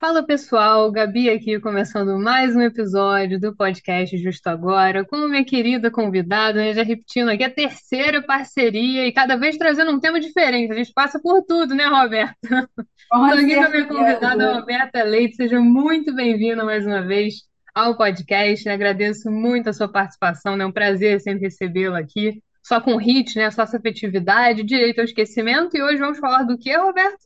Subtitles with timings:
[0.00, 5.90] Fala pessoal, Gabi aqui começando mais um episódio do podcast Justo Agora, com minha querida
[5.90, 10.72] convidada, né, já repetindo aqui a terceira parceria e cada vez trazendo um tema diferente.
[10.72, 12.36] A gente passa por tudo, né, Roberta?
[13.12, 14.60] Estou aqui com a minha convidada, certeza.
[14.60, 15.34] Roberta Leite.
[15.34, 17.42] Seja muito bem-vinda mais uma vez
[17.74, 18.66] ao podcast.
[18.66, 18.74] né?
[18.74, 20.62] Agradeço muito a sua participação, né?
[20.62, 22.40] É um prazer sempre recebê-la aqui.
[22.62, 23.50] Só com hit, né?
[23.50, 25.76] Só afetividade, direito ao esquecimento.
[25.76, 27.18] E hoje vamos falar do quê, Roberto?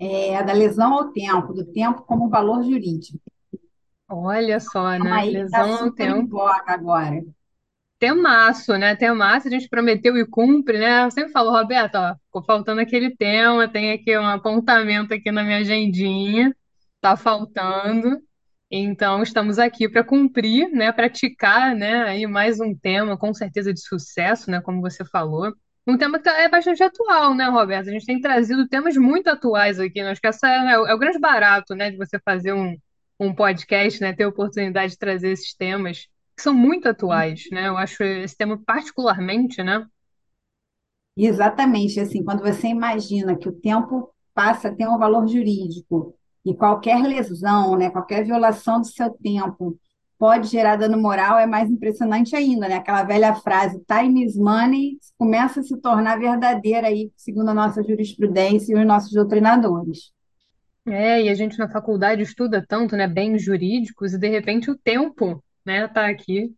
[0.00, 3.20] É, da lesão ao tempo, do tempo como valor jurídico.
[4.10, 5.10] Olha só, Então, né?
[5.10, 6.28] aí está Lesão ao super em tempo.
[6.28, 7.24] voga agora.
[7.98, 8.96] Temaço, né?
[8.96, 11.04] Temaço, a gente prometeu e cumpre, né?
[11.04, 15.42] Eu sempre falo, Roberto, ó, ficou faltando aquele tema, tem aqui um apontamento aqui na
[15.44, 16.54] minha agendinha,
[17.00, 18.18] tá faltando.
[18.70, 20.92] Então, estamos aqui para cumprir, né?
[20.92, 22.04] Praticar, né?
[22.04, 24.60] Aí mais um tema, com certeza de sucesso, né?
[24.62, 25.52] Como você falou.
[25.86, 27.88] Um tema que tá- é bastante atual, né, Roberto?
[27.88, 30.02] A gente tem trazido temas muito atuais aqui.
[30.02, 30.10] né?
[30.10, 31.90] Acho que essa é, o é o grande barato, né?
[31.90, 32.76] De você fazer um,
[33.18, 34.12] um podcast, né?
[34.14, 37.68] Ter a oportunidade de trazer esses temas que são muito atuais, né?
[37.68, 39.86] Eu acho esse tema particularmente, né?
[41.16, 46.54] Exatamente, assim, quando você imagina que o tempo passa a ter um valor jurídico e
[46.54, 49.78] qualquer lesão, né, qualquer violação do seu tempo
[50.20, 52.74] pode gerar dano moral, é mais impressionante ainda, né?
[52.74, 57.82] Aquela velha frase, time is money, começa a se tornar verdadeira aí, segundo a nossa
[57.82, 60.12] jurisprudência e os nossos doutrinadores.
[60.86, 64.76] É, e a gente na faculdade estuda tanto, né, bens jurídicos, e de repente o
[64.76, 66.54] tempo, né, tá aqui.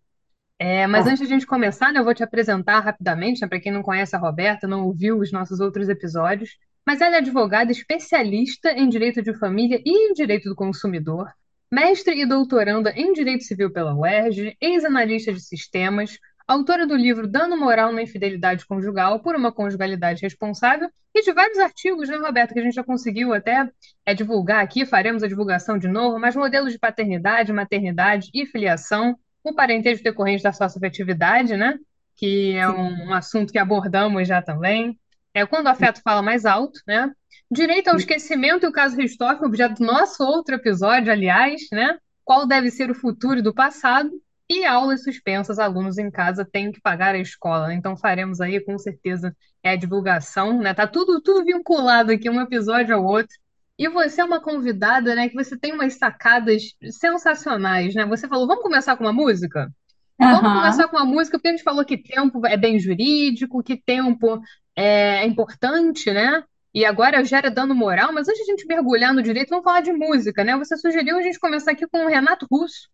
[0.58, 3.60] É, mas antes de a gente começar, né, eu vou te apresentar rapidamente, né, para
[3.60, 6.50] quem não conhece a Roberta, não ouviu os nossos outros episódios,
[6.84, 11.30] mas ela é advogada especialista em direito de família e em direito do consumidor,
[11.73, 17.56] mestre e doutoranda em direito civil pela UERJ, ex-analista de sistemas, autora do livro Dano
[17.56, 22.61] Moral na Infidelidade Conjugal por uma Conjugalidade Responsável e de vários artigos, né, Roberta, que
[22.61, 23.70] a gente já conseguiu até
[24.05, 29.19] é, divulgar aqui, faremos a divulgação de novo, mas modelos de paternidade, maternidade e filiação
[29.43, 31.78] o parentesco decorrente da socioafetividade, né?
[32.17, 34.99] Que é um, um assunto que abordamos já também.
[35.34, 37.10] É quando o afeto fala mais alto, né?
[37.50, 41.98] Direito ao esquecimento e o caso Richthofen, objeto do nosso outro episódio, aliás, né?
[42.25, 44.10] Qual deve ser o futuro do passado?
[44.48, 47.69] E aulas suspensas, alunos em casa têm que pagar a escola.
[47.69, 47.75] né?
[47.75, 50.75] Então faremos aí com certeza é a divulgação, né?
[50.75, 53.34] Tá tudo, tudo vinculado aqui, um episódio ao outro.
[53.78, 58.04] E você é uma convidada, né, que você tem umas sacadas sensacionais, né?
[58.06, 59.72] Você falou, vamos começar com uma música?
[60.19, 63.76] Vamos começar com uma música, porque a gente falou que tempo é bem jurídico, que
[63.76, 64.41] tempo
[64.77, 66.43] é importante, né?
[66.75, 69.83] E agora gera dano moral, mas antes de a gente mergulhar no direito, vamos falar
[69.83, 70.56] de música, né?
[70.56, 72.88] Você sugeriu a gente começar aqui com o Renato Russo,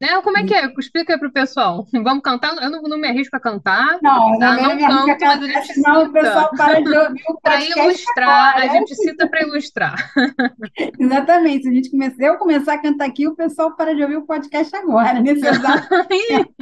[0.00, 0.20] né?
[0.22, 0.72] Como é que é?
[0.78, 1.86] Explica aí pro pessoal.
[1.92, 2.54] Vamos cantar?
[2.62, 4.56] Eu não, não me arrisco a cantar, Não, tá?
[4.56, 7.64] não Não canto, mas a cantar, gente senão o pessoal para de ouvir o para
[7.64, 8.68] ilustrar, a agora.
[8.68, 10.12] gente cita para ilustrar.
[10.98, 11.64] Exatamente.
[11.64, 14.26] Se a gente começar, eu começar a cantar aqui, o pessoal para de ouvir o
[14.26, 16.54] podcast agora, nesse exato momento.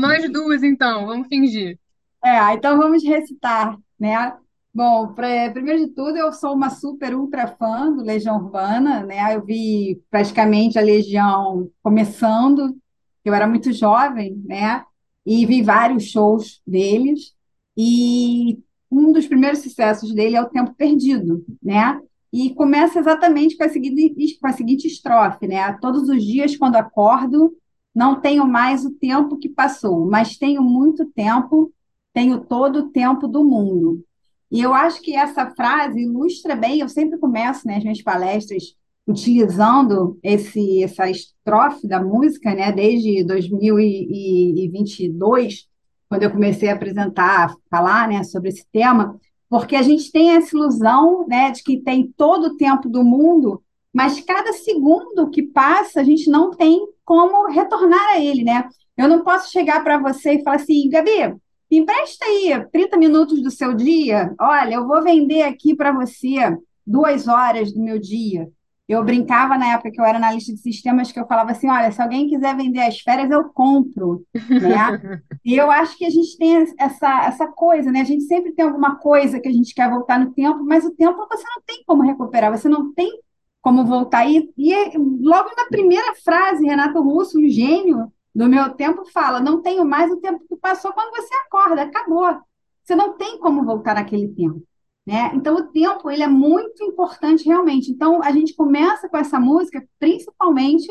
[0.00, 1.78] Nós duas, então, vamos fingir.
[2.24, 4.36] É, então vamos recitar, né?
[4.72, 9.34] Bom, pra- primeiro de tudo, eu sou uma super ultra fã do Legião Urbana, né?
[9.36, 12.76] Eu vi praticamente a Legião começando,
[13.24, 14.84] eu era muito jovem, né?
[15.24, 17.34] E vi vários shows deles.
[17.76, 18.58] E
[18.90, 22.00] um dos primeiros sucessos dele é O Tempo Perdido, né?
[22.32, 25.72] E começa exatamente com a seguinte, com a seguinte estrofe, né?
[25.80, 27.56] Todos os dias, quando acordo,
[27.94, 31.72] não tenho mais o tempo que passou, mas tenho muito tempo
[32.14, 34.02] tenho todo o tempo do mundo.
[34.50, 38.76] E eu acho que essa frase ilustra bem, eu sempre começo, né, as minhas palestras
[39.06, 45.66] utilizando esse, essa estrofe da música, né, desde 2022,
[46.08, 49.20] quando eu comecei a apresentar, falar, né, sobre esse tema,
[49.50, 53.62] porque a gente tem essa ilusão, né, de que tem todo o tempo do mundo,
[53.92, 58.68] mas cada segundo que passa, a gente não tem como retornar a ele, né?
[58.96, 61.36] Eu não posso chegar para você e falar assim, Gabi,
[61.76, 64.34] empresta aí 30 minutos do seu dia.
[64.40, 68.48] Olha, eu vou vender aqui para você duas horas do meu dia.
[68.86, 71.90] Eu brincava na época que eu era analista de sistemas que eu falava assim, olha,
[71.90, 75.22] se alguém quiser vender as férias, eu compro, né?
[75.44, 78.00] E eu acho que a gente tem essa, essa coisa, né?
[78.00, 80.90] A gente sempre tem alguma coisa que a gente quer voltar no tempo, mas o
[80.90, 83.20] tempo você não tem como recuperar, você não tem
[83.60, 84.26] como voltar.
[84.26, 89.62] E, e logo na primeira frase, Renato Russo, um gênio, do meu tempo fala, não
[89.62, 92.40] tenho mais o tempo que passou quando você acorda, acabou.
[92.82, 94.62] Você não tem como voltar naquele tempo,
[95.06, 95.30] né?
[95.34, 97.90] Então o tempo ele é muito importante realmente.
[97.90, 100.88] Então a gente começa com essa música principalmente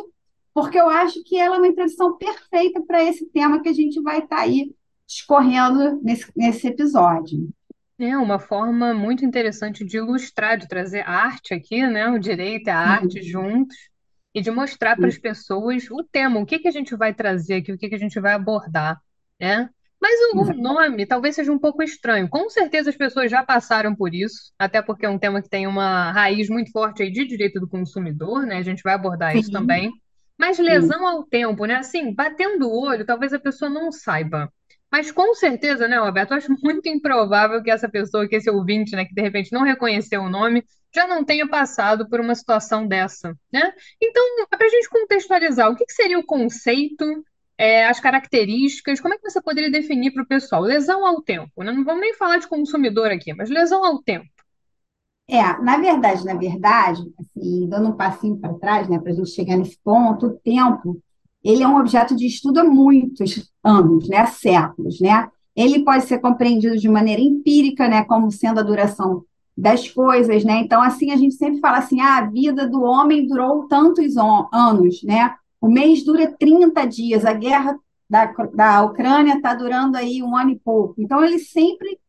[0.54, 4.00] porque eu acho que ela é uma introdução perfeita para esse tema que a gente
[4.02, 4.74] vai estar tá aí
[5.08, 7.50] escorrendo nesse, nesse episódio.
[8.00, 12.10] É uma forma muito interessante de ilustrar, de trazer arte aqui, né?
[12.10, 13.76] O direito e a arte Sim, juntos,
[14.34, 17.56] e de mostrar para as pessoas o tema, o que que a gente vai trazer
[17.56, 19.00] aqui, o que que a gente vai abordar,
[19.40, 19.70] né?
[20.02, 22.28] Mas o, nome talvez seja um pouco estranho.
[22.28, 25.66] Com certeza as pessoas já passaram por isso, até porque é um tema que tem
[25.66, 28.58] uma raiz muito forte aí de direito do consumidor, né?
[28.58, 29.94] A gente vai abordar isso Sim, também.
[30.38, 30.64] Mas sim.
[30.64, 31.76] lesão ao tempo, né?
[31.76, 34.52] Assim, batendo o olho, talvez a pessoa não saiba.
[34.92, 36.32] Mas com certeza, né, Roberto?
[36.32, 39.64] Eu acho muito improvável que essa pessoa, que esse ouvinte, né, que de repente não
[39.64, 43.74] reconheceu o nome, já não tenha passado por uma situação dessa, né?
[44.02, 47.06] Então, para a gente contextualizar, o que que seria o conceito,
[47.58, 50.62] é, as características, como é que você poderia definir para o pessoal?
[50.62, 51.72] Lesão ao tempo, né?
[51.72, 54.28] Não vamos nem falar de consumidor aqui, mas lesão ao tempo.
[55.28, 59.30] É, na verdade, na verdade, assim, dando um passinho para trás, né, para a gente
[59.30, 61.02] chegar nesse ponto, o tempo,
[61.44, 65.30] ele é um objeto de estudo há muitos anos, né, séculos, né?
[65.56, 69.24] Ele pode ser compreendido de maneira empírica, né, como sendo a duração
[69.56, 70.60] das coisas, né?
[70.60, 75.04] Então, assim, a gente sempre fala assim, ah, a vida do homem durou tantos anos,
[75.04, 75.36] né?
[75.62, 77.80] O mês dura 30 dias, a guerra
[78.10, 80.96] da, da Ucrânia está durando aí um ano e pouco.
[80.98, 82.00] Então, ele sempre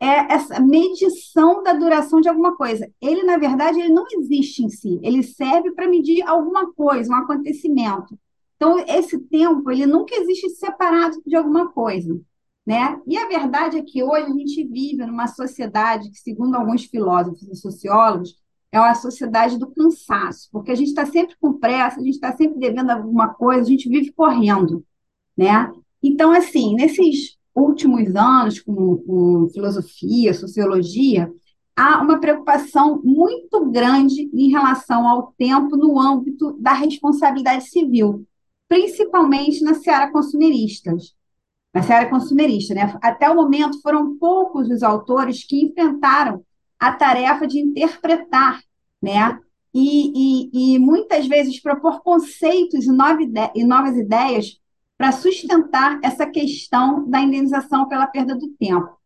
[0.00, 2.90] é essa medição da duração de alguma coisa.
[3.00, 7.16] Ele, na verdade, ele não existe em si, ele serve para medir alguma coisa, um
[7.16, 8.18] acontecimento.
[8.56, 12.20] Então, esse tempo, ele nunca existe separado de alguma coisa,
[12.66, 13.00] né?
[13.06, 17.42] E a verdade é que hoje a gente vive numa sociedade que, segundo alguns filósofos
[17.42, 18.36] e sociólogos,
[18.70, 22.34] é uma sociedade do cansaço, porque a gente está sempre com pressa, a gente está
[22.34, 24.84] sempre devendo alguma coisa, a gente vive correndo
[25.36, 25.72] né?
[26.02, 31.32] Então, assim, nesses últimos anos, com, com filosofia, sociologia,
[31.76, 38.26] há uma preocupação muito grande em relação ao tempo no âmbito da responsabilidade civil,
[38.68, 40.96] principalmente na seara consumerista.
[41.72, 42.98] Na seara consumerista, né?
[43.02, 46.44] Até o momento foram poucos os autores que enfrentaram
[46.78, 48.60] a tarefa de interpretar,
[49.00, 49.38] né?
[49.74, 50.12] E,
[50.52, 54.60] e, e muitas vezes propor conceitos e novas ideias
[54.98, 59.02] para sustentar essa questão da indenização pela perda do tempo.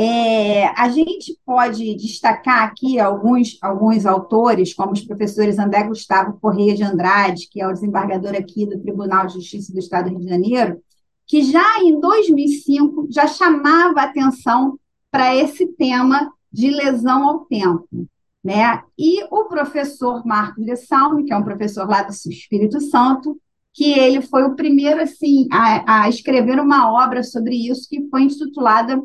[0.00, 6.74] É, a gente pode destacar aqui alguns, alguns autores, como os professores André Gustavo Correia
[6.74, 10.20] de Andrade, que é o desembargador aqui do Tribunal de Justiça do Estado do Rio
[10.20, 10.80] de Janeiro,
[11.28, 14.78] que já em 2005 já chamava atenção
[15.10, 18.08] para esse tema de lesão ao tempo.
[18.42, 18.82] Né?
[18.98, 23.38] E o professor Marcos de Salme, que é um professor lá do Espírito Santo,
[23.74, 28.22] que ele foi o primeiro assim a, a escrever uma obra sobre isso que foi
[28.22, 29.02] intitulada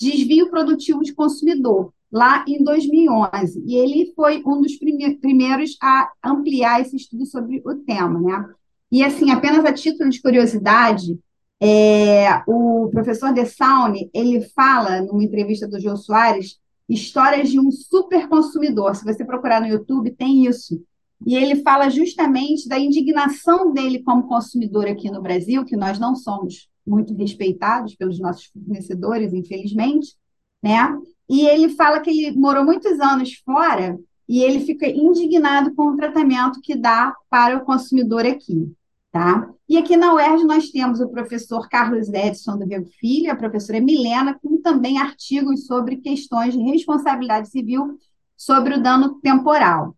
[0.00, 3.62] Desvio Produtivo de Consumidor, lá em 2011.
[3.66, 8.18] E ele foi um dos primeiros a ampliar esse estudo sobre o tema.
[8.20, 8.54] Né?
[8.90, 11.18] E, assim, apenas a título de curiosidade,
[11.60, 16.58] é, o professor De Saune, ele fala, numa entrevista do João Soares,
[16.88, 18.94] histórias de um super consumidor.
[18.94, 20.80] Se você procurar no YouTube, tem isso
[21.24, 26.14] e ele fala justamente da indignação dele como consumidor aqui no Brasil, que nós não
[26.14, 30.14] somos muito respeitados pelos nossos fornecedores, infelizmente,
[30.62, 30.96] né?
[31.28, 33.98] E ele fala que ele morou muitos anos fora
[34.28, 38.70] e ele fica indignado com o tratamento que dá para o consumidor aqui,
[39.16, 39.48] tá?
[39.66, 43.80] E aqui na UERJ nós temos o professor Carlos Edson do Rego Filho, a professora
[43.80, 47.98] Milena, com também artigos sobre questões de responsabilidade civil
[48.36, 49.96] sobre o dano temporal.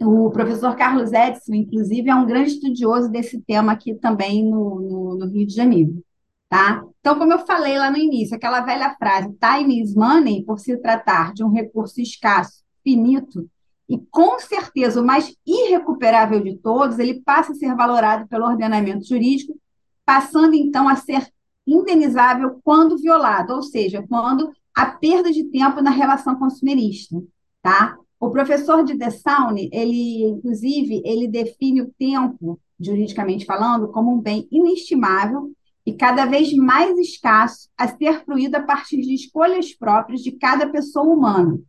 [0.00, 5.18] O professor Carlos Edson, inclusive, é um grande estudioso desse tema aqui também no, no,
[5.18, 6.02] no, Rio de Janeiro.
[6.48, 6.82] Tá?
[7.00, 10.74] Então, como eu falei lá no início, aquela velha frase, time is money, por se
[10.78, 13.46] tratar de um recurso escasso, finito,
[13.92, 19.06] e com certeza o mais irrecuperável de todos, ele passa a ser valorado pelo ordenamento
[19.06, 19.54] jurídico,
[20.02, 21.30] passando então a ser
[21.66, 27.22] indenizável quando violado, ou seja, quando a perda de tempo na relação consumerista.
[27.60, 27.98] Tá?
[28.18, 34.48] O professor de Dessaune, ele, inclusive, ele define o tempo, juridicamente falando, como um bem
[34.50, 35.52] inestimável
[35.84, 40.66] e cada vez mais escasso a ser fruído a partir de escolhas próprias de cada
[40.66, 41.60] pessoa humana.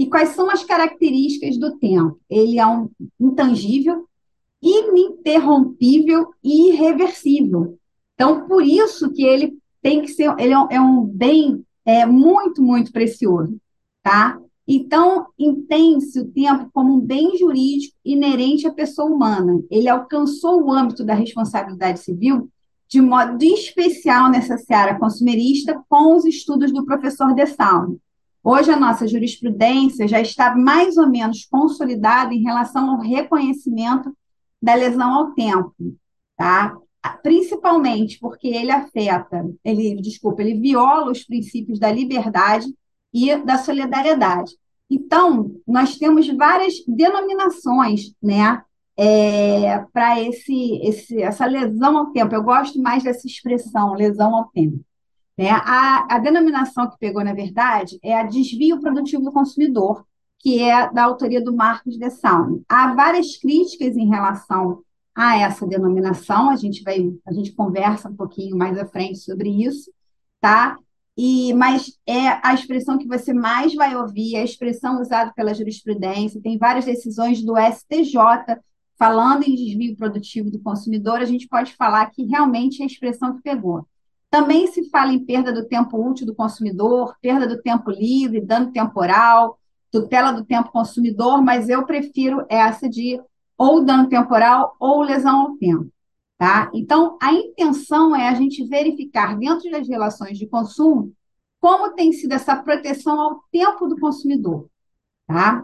[0.00, 2.18] E quais são as características do tempo?
[2.30, 2.88] Ele é um
[3.20, 4.06] intangível,
[4.62, 7.78] ininterrompível e irreversível.
[8.14, 12.90] Então, por isso que ele tem que ser, ele é um bem é, muito, muito
[12.92, 13.60] precioso,
[14.02, 14.40] tá?
[14.66, 19.62] Então, entende-se o tempo como um bem jurídico inerente à pessoa humana.
[19.70, 22.48] Ele alcançou o âmbito da responsabilidade civil
[22.88, 27.44] de modo especial nessa seara consumerista com os estudos do professor De.
[28.42, 34.16] Hoje, a nossa jurisprudência já está mais ou menos consolidada em relação ao reconhecimento
[34.60, 35.74] da lesão ao tempo,
[36.36, 36.76] tá?
[37.22, 42.66] Principalmente porque ele afeta, ele, desculpa, ele viola os princípios da liberdade
[43.12, 44.52] e da solidariedade.
[44.88, 48.62] Então, nós temos várias denominações, né,
[48.96, 52.34] é, para esse, esse, essa lesão ao tempo.
[52.34, 54.84] Eu gosto mais dessa expressão, lesão ao tempo.
[55.40, 55.48] Né?
[55.52, 60.04] A, a denominação que pegou, na verdade, é a desvio produtivo do consumidor,
[60.38, 62.62] que é da autoria do Marcos de Saune.
[62.68, 68.14] Há várias críticas em relação a essa denominação, a gente vai, a gente conversa um
[68.14, 69.90] pouquinho mais à frente sobre isso,
[70.42, 70.76] tá?
[71.16, 75.54] E, mas é a expressão que você mais vai ouvir, é a expressão usada pela
[75.54, 78.60] jurisprudência, tem várias decisões do STJ
[78.98, 83.34] falando em desvio produtivo do consumidor, a gente pode falar que realmente é a expressão
[83.34, 83.86] que pegou.
[84.30, 88.70] Também se fala em perda do tempo útil do consumidor, perda do tempo livre, dano
[88.70, 89.58] temporal,
[89.90, 93.20] tutela do tempo consumidor, mas eu prefiro essa de
[93.58, 95.90] ou dano temporal ou lesão ao tempo.
[96.38, 96.70] Tá?
[96.72, 101.12] Então, a intenção é a gente verificar dentro das relações de consumo
[101.60, 104.66] como tem sido essa proteção ao tempo do consumidor.
[105.26, 105.62] Tá?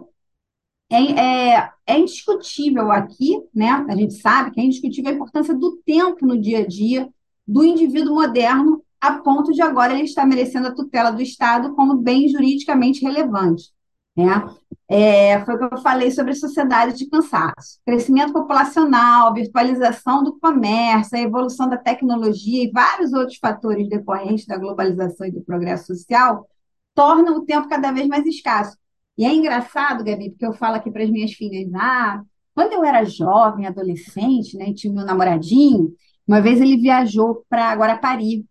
[0.90, 3.70] É, é, é, indiscutível aqui, né?
[3.88, 7.12] A gente sabe que é indiscutível a importância do tempo no dia a dia
[7.47, 11.97] do indivíduo moderno, a ponto de agora ele estar merecendo a tutela do Estado como
[11.97, 13.71] bem juridicamente relevante.
[14.17, 14.25] Né?
[14.88, 17.79] É, foi o que eu falei sobre sociedade de cansaço.
[17.85, 24.57] Crescimento populacional, virtualização do comércio, a evolução da tecnologia e vários outros fatores decorrentes da
[24.57, 26.49] globalização e do progresso social
[26.95, 28.76] tornam o tempo cada vez mais escasso.
[29.19, 32.23] E é engraçado, Gabi, porque eu falo aqui para as minhas filhas, ah,
[32.55, 35.95] quando eu era jovem, adolescente, né, tinha meu namoradinho,
[36.26, 38.45] uma vez ele viajou para Guarapari,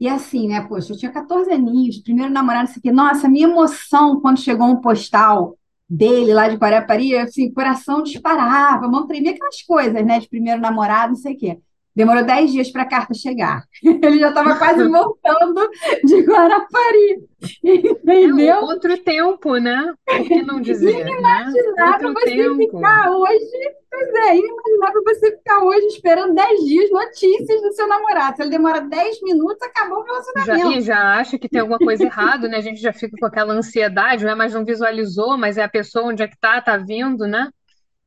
[0.00, 2.90] e assim, né, poxa, eu tinha 14 aninhos, primeiro namorado, isso aqui.
[2.90, 5.56] Nossa, minha emoção quando chegou um postal
[5.88, 11.12] dele lá de Guarapari, assim, coração disparava, mão tremia, aquelas coisas, né, de primeiro namorado,
[11.12, 11.58] não sei o quê.
[11.94, 13.62] Demorou 10 dias para a carta chegar.
[13.82, 15.70] Ele já estava quase voltando
[16.02, 17.28] de Guarapari.
[17.62, 18.54] Entendeu?
[18.54, 19.94] É outro tempo, né?
[20.04, 21.04] Por que não dizer?
[21.04, 21.10] Né?
[21.12, 22.20] Inimaginável né?
[22.20, 22.56] você tempo.
[22.56, 23.74] ficar hoje.
[23.90, 28.36] Pois é, inimaginável você ficar hoje esperando 10 dias notícias do seu namorado.
[28.36, 30.72] Se ele demora 10 minutos, acabou o relacionamento.
[30.72, 32.56] Já, e já acha que tem alguma coisa errada, né?
[32.56, 34.34] A gente já fica com aquela ansiedade, né?
[34.34, 37.50] mas não visualizou, mas é a pessoa onde é que tá, tá vindo, né?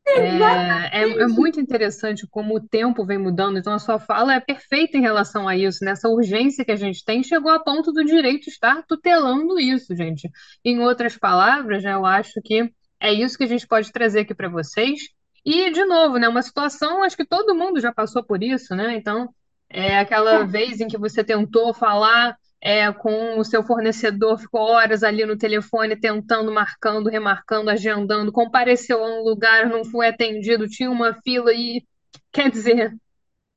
[0.09, 4.39] É, é, é, muito interessante como o tempo vem mudando, então a sua fala é
[4.39, 8.05] perfeita em relação a isso, nessa urgência que a gente tem, chegou a ponto do
[8.05, 10.29] direito estar tutelando isso, gente.
[10.63, 14.33] Em outras palavras, né, eu acho que é isso que a gente pode trazer aqui
[14.33, 15.01] para vocês.
[15.45, 18.95] E, de novo, né, uma situação, acho que todo mundo já passou por isso, né?
[18.95, 19.29] Então,
[19.69, 25.03] é aquela vez em que você tentou falar é, com o seu fornecedor, ficou horas
[25.03, 30.89] ali no telefone tentando, marcando, remarcando, agendando, compareceu a um lugar, não foi atendido, tinha
[30.89, 31.83] uma fila e.
[32.31, 32.95] Quer dizer,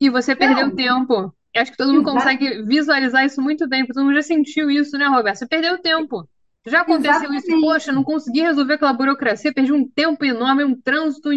[0.00, 0.74] e você perdeu não.
[0.74, 1.34] tempo.
[1.52, 4.70] Eu acho que todo mundo consegue visualizar isso muito bem, porque todo mundo já sentiu
[4.70, 5.38] isso, né, Roberto?
[5.38, 6.28] Você perdeu tempo.
[6.66, 7.50] Já aconteceu Exatamente.
[7.50, 11.30] isso, poxa, não consegui resolver aquela burocracia, perdi um tempo enorme, um trânsito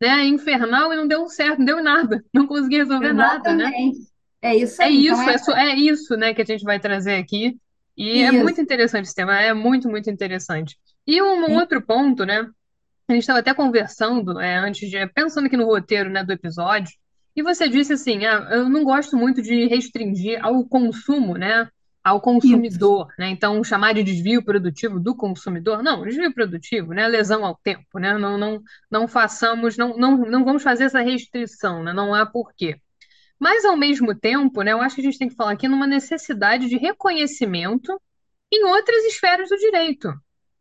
[0.00, 3.44] né, infernal e não deu certo, não deu nada, não consegui resolver Exatamente.
[3.44, 3.92] nada, né?
[4.42, 5.06] É isso É aí.
[5.06, 7.58] Então, isso, é, é isso, né, que a gente vai trazer aqui.
[7.96, 10.78] E é muito interessante esse tema, é muito, muito interessante.
[11.06, 12.48] E um outro ponto, né?
[13.08, 16.92] A gente estava até conversando é, antes de, pensando aqui no roteiro, né, do episódio,
[17.34, 21.68] e você disse assim, ah, eu não gosto muito de restringir ao consumo, né,
[22.04, 23.30] ao consumidor, né?
[23.30, 28.16] Então chamar de desvio produtivo do consumidor, não, desvio produtivo, né, lesão ao tempo, né?
[28.18, 31.92] Não, não, não façamos, não, não, não vamos fazer essa restrição, né?
[31.92, 32.76] Não há porquê.
[33.38, 35.86] Mas, ao mesmo tempo, né, eu acho que a gente tem que falar aqui numa
[35.86, 38.00] necessidade de reconhecimento
[38.52, 40.12] em outras esferas do direito.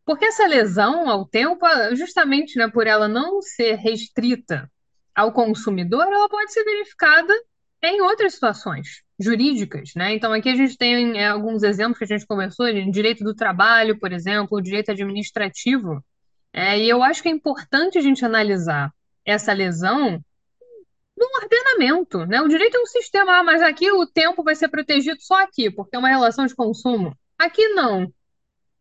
[0.06, 4.72] Porque essa lesão ao tempo, justamente né, por ela não ser restrita
[5.14, 7.34] ao consumidor, ela pode ser verificada
[7.84, 10.14] em outras situações jurídicas, né?
[10.14, 14.00] Então aqui a gente tem é, alguns exemplos que a gente conversou, direito do trabalho,
[14.00, 16.04] por exemplo, direito administrativo.
[16.54, 18.92] É, e eu acho que é importante a gente analisar
[19.26, 20.24] essa lesão
[21.18, 22.42] num ordenamento, né?
[22.42, 25.72] O direito é um sistema, ah, mas aqui o tempo vai ser protegido só aqui,
[25.72, 27.14] porque é uma relação de consumo.
[27.38, 28.12] Aqui não.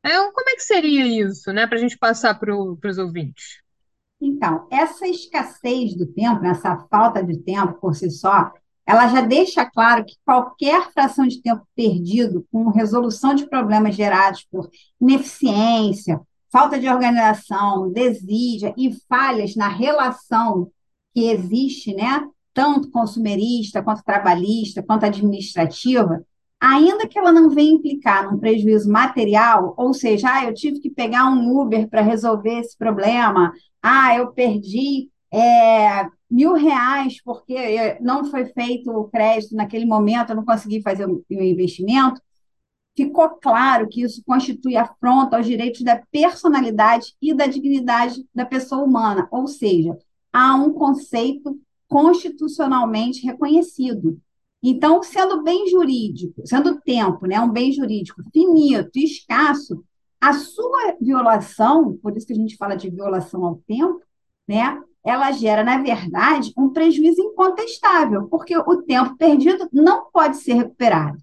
[0.02, 3.60] É, como é que seria isso, né, para a gente passar para os ouvintes?
[4.20, 8.52] Então, essa escassez do tempo, né, essa falta de tempo por si só,
[8.86, 14.46] ela já deixa claro que qualquer fração de tempo perdido com resolução de problemas gerados
[14.48, 16.20] por ineficiência,
[16.52, 20.70] falta de organização, desídia e falhas na relação
[21.16, 26.22] que existe, né, tanto consumerista, quanto trabalhista, quanto administrativa,
[26.60, 30.90] ainda que ela não venha implicar num prejuízo material, ou seja, ah, eu tive que
[30.90, 33.50] pegar um Uber para resolver esse problema,
[33.82, 40.36] ah, eu perdi é, mil reais porque não foi feito o crédito naquele momento, eu
[40.36, 42.20] não consegui fazer o investimento,
[42.94, 48.84] ficou claro que isso constitui afronta aos direitos da personalidade e da dignidade da pessoa
[48.84, 49.96] humana, ou seja,
[50.36, 54.20] há um conceito constitucionalmente reconhecido.
[54.62, 59.82] Então, sendo bem jurídico, sendo tempo, né, um bem jurídico finito, escasso,
[60.20, 64.02] a sua violação, por isso que a gente fala de violação ao tempo,
[64.46, 70.54] né, ela gera, na verdade, um prejuízo incontestável, porque o tempo perdido não pode ser
[70.54, 71.16] recuperado,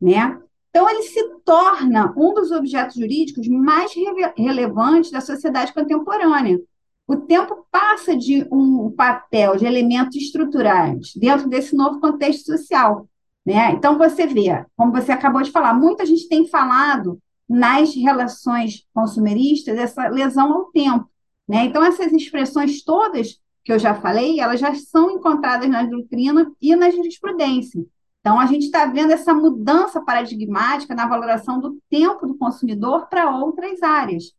[0.00, 0.40] né?
[0.70, 3.92] Então, ele se torna um dos objetos jurídicos mais
[4.36, 6.60] relevantes da sociedade contemporânea.
[7.06, 13.08] O tempo passa de um papel de elementos estruturais dentro desse novo contexto social.
[13.44, 13.72] Né?
[13.72, 19.76] Então, você vê, como você acabou de falar, muita gente tem falado nas relações consumeristas
[19.76, 21.08] essa lesão ao tempo.
[21.46, 21.64] Né?
[21.64, 26.74] Então, essas expressões todas que eu já falei, elas já são encontradas na doutrina e
[26.74, 27.84] na jurisprudência.
[28.20, 33.30] Então, a gente está vendo essa mudança paradigmática na valoração do tempo do consumidor para
[33.30, 34.32] outras áreas.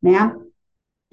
[0.00, 0.32] Né?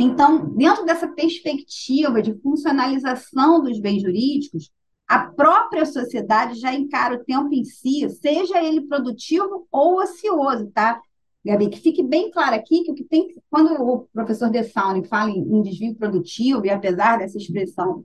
[0.02, 4.72] Então, dentro dessa perspectiva de funcionalização dos bens jurídicos,
[5.08, 11.00] a própria sociedade já encara o tempo em si, seja ele produtivo ou ocioso, tá?
[11.46, 14.98] Gabi, que fique bem claro aqui que o que tem, quando o professor De fala
[15.30, 18.04] em, em desvio produtivo, e apesar dessa expressão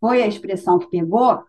[0.00, 1.42] foi a expressão que pegou,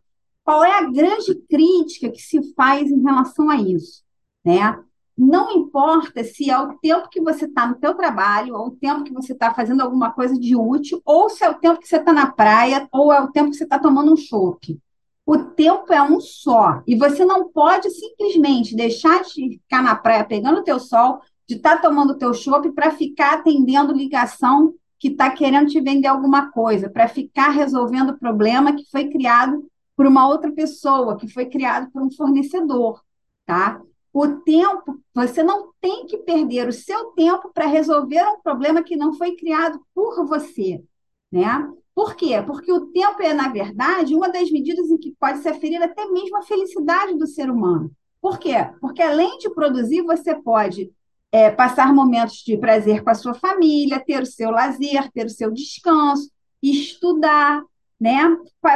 [0.43, 4.03] qual é a grande crítica que se faz em relação a isso?
[4.43, 4.77] Né?
[5.17, 9.03] Não importa se é o tempo que você está no teu trabalho, ou o tempo
[9.03, 11.97] que você está fazendo alguma coisa de útil, ou se é o tempo que você
[11.97, 14.77] está na praia, ou é o tempo que você está tomando um chopp.
[15.25, 16.83] O tempo é um só.
[16.85, 21.55] E você não pode simplesmente deixar de ficar na praia pegando o teu sol, de
[21.55, 26.07] estar tá tomando o teu chopp para ficar atendendo ligação que está querendo te vender
[26.07, 31.27] alguma coisa, para ficar resolvendo o problema que foi criado por uma outra pessoa, que
[31.27, 33.01] foi criado por um fornecedor,
[33.45, 33.81] tá?
[34.15, 38.95] O tempo, você não tem que perder o seu tempo para resolver um problema que
[38.95, 40.81] não foi criado por você,
[41.29, 41.69] né?
[41.93, 42.41] Por quê?
[42.47, 46.05] Porque o tempo é, na verdade, uma das medidas em que pode se aferir até
[46.05, 47.91] mesmo a felicidade do ser humano.
[48.21, 48.53] Por quê?
[48.79, 50.89] Porque além de produzir, você pode
[51.29, 55.29] é, passar momentos de prazer com a sua família, ter o seu lazer, ter o
[55.29, 56.31] seu descanso,
[56.63, 57.61] estudar,
[57.99, 58.23] né?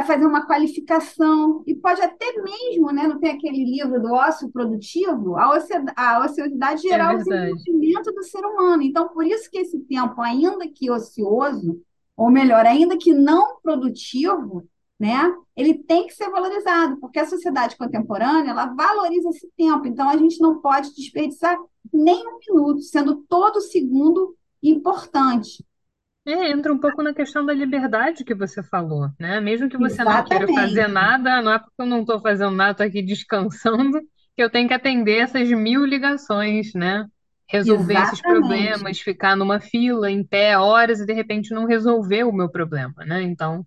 [0.06, 3.06] fazer uma qualificação, e pode até mesmo, né?
[3.06, 5.58] não tem aquele livro do ócio produtivo, a,
[5.96, 8.82] a ociosidade gerar é o desenvolvimento do ser humano.
[8.82, 11.80] Então, por isso que esse tempo, ainda que ocioso,
[12.16, 14.66] ou melhor, ainda que não produtivo,
[14.98, 15.34] né?
[15.56, 19.86] Ele tem que ser valorizado, porque a sociedade contemporânea, ela valoriza esse tempo.
[19.86, 21.56] Então, a gente não pode desperdiçar
[21.90, 25.64] nem um minuto, sendo todo segundo importante.
[26.32, 29.40] É, entra um pouco na questão da liberdade que você falou, né?
[29.40, 32.72] Mesmo que você não queira fazer nada, não é porque eu não estou fazendo nada,
[32.72, 34.00] estou aqui descansando,
[34.36, 37.06] que eu tenho que atender essas mil ligações, né?
[37.50, 42.32] resolver esses problemas, ficar numa fila em pé horas e de repente não resolver o
[42.32, 43.22] meu problema, né?
[43.22, 43.66] Então,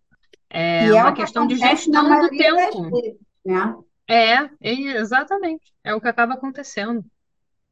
[0.49, 2.89] é e uma é questão de gestão do tempo.
[2.89, 3.75] Vezes, né?
[4.07, 5.73] É, é, exatamente.
[5.83, 7.03] É o que acaba acontecendo.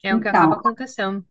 [0.04, 1.26] É o que então, acaba acontecendo.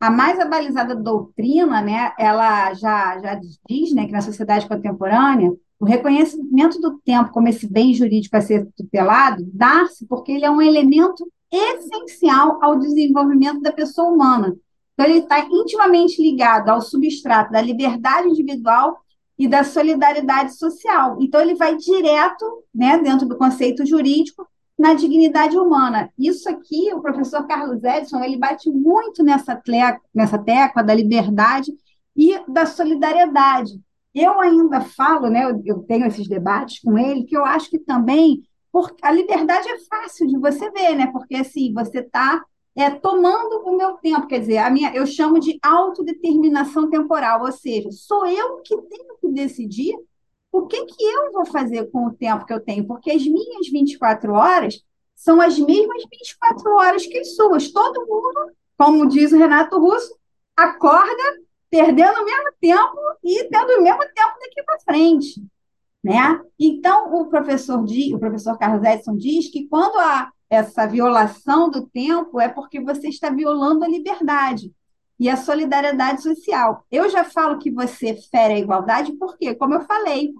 [0.00, 3.34] A mais abalizada doutrina, né, ela já, já
[3.68, 8.40] diz né, que na sociedade contemporânea o reconhecimento do tempo como esse bem jurídico a
[8.40, 14.56] ser tutelado dá-se porque ele é um elemento essencial ao desenvolvimento da pessoa humana.
[14.94, 18.98] Então, ele está intimamente ligado ao substrato da liberdade individual
[19.38, 21.16] e da solidariedade social.
[21.20, 24.46] Então, ele vai direto, né, dentro do conceito jurídico,
[24.80, 26.10] na dignidade humana.
[26.18, 29.60] Isso aqui, o professor Carlos Edson, ele bate muito nessa,
[30.14, 31.70] nessa tecla da liberdade
[32.16, 33.78] e da solidariedade.
[34.14, 38.42] Eu ainda falo, né, eu tenho esses debates com ele, que eu acho que também
[38.72, 41.08] porque a liberdade é fácil de você ver, né?
[41.08, 42.42] Porque assim, você está
[42.74, 47.52] é, tomando o meu tempo, quer dizer, a minha, eu chamo de autodeterminação temporal, ou
[47.52, 49.94] seja, sou eu que tenho que decidir
[50.52, 53.68] o que, que eu vou fazer com o tempo que eu tenho, porque as minhas
[53.68, 54.82] 24 horas
[55.14, 57.70] são as mesmas 24 horas que as suas.
[57.70, 60.14] Todo mundo, como diz o Renato Russo,
[60.56, 65.42] acorda perdendo o mesmo tempo e tendo o mesmo tempo daqui para frente.
[66.02, 66.40] Né?
[66.58, 72.40] Então, o professor, o professor Carlos Edson diz que quando há essa violação do tempo
[72.40, 74.72] é porque você está violando a liberdade
[75.20, 76.84] e a solidariedade social.
[76.90, 80.32] Eu já falo que você fere a igualdade porque, como eu falei,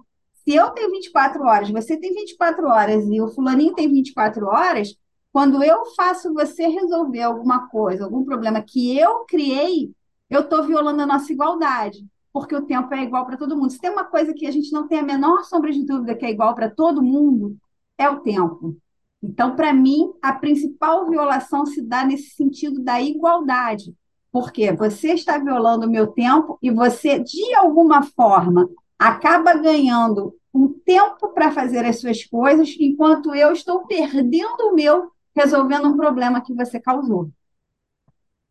[0.43, 4.95] se eu tenho 24 horas, você tem 24 horas e o fulaninho tem 24 horas,
[5.31, 9.91] quando eu faço você resolver alguma coisa, algum problema que eu criei,
[10.29, 13.71] eu estou violando a nossa igualdade porque o tempo é igual para todo mundo.
[13.71, 16.25] Se tem uma coisa que a gente não tem a menor sombra de dúvida que
[16.25, 17.57] é igual para todo mundo,
[17.97, 18.77] é o tempo.
[19.21, 23.93] Então, para mim, a principal violação se dá nesse sentido da igualdade.
[24.31, 30.69] Porque você está violando o meu tempo e você, de alguma forma, acaba ganhando um
[30.69, 36.41] tempo para fazer as suas coisas, enquanto eu estou perdendo o meu resolvendo um problema
[36.41, 37.31] que você causou.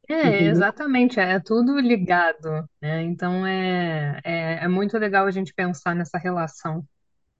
[0.09, 3.03] É, exatamente, é tudo ligado, né?
[3.03, 6.85] Então é, é, é muito legal a gente pensar nessa relação.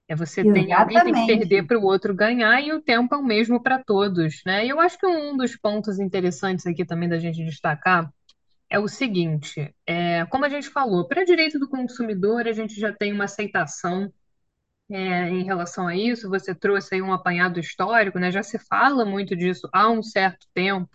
[0.07, 3.17] É você tem alguém tem que perder para o outro ganhar e o tempo é
[3.17, 4.65] o mesmo para todos, né?
[4.65, 8.09] E eu acho que um dos pontos interessantes aqui também da gente destacar
[8.71, 12.93] é o seguinte, é, como a gente falou, para direito do consumidor a gente já
[12.93, 14.11] tem uma aceitação
[14.89, 18.31] é, em relação a isso, você trouxe aí um apanhado histórico, né?
[18.31, 20.89] Já se fala muito disso há um certo tempo.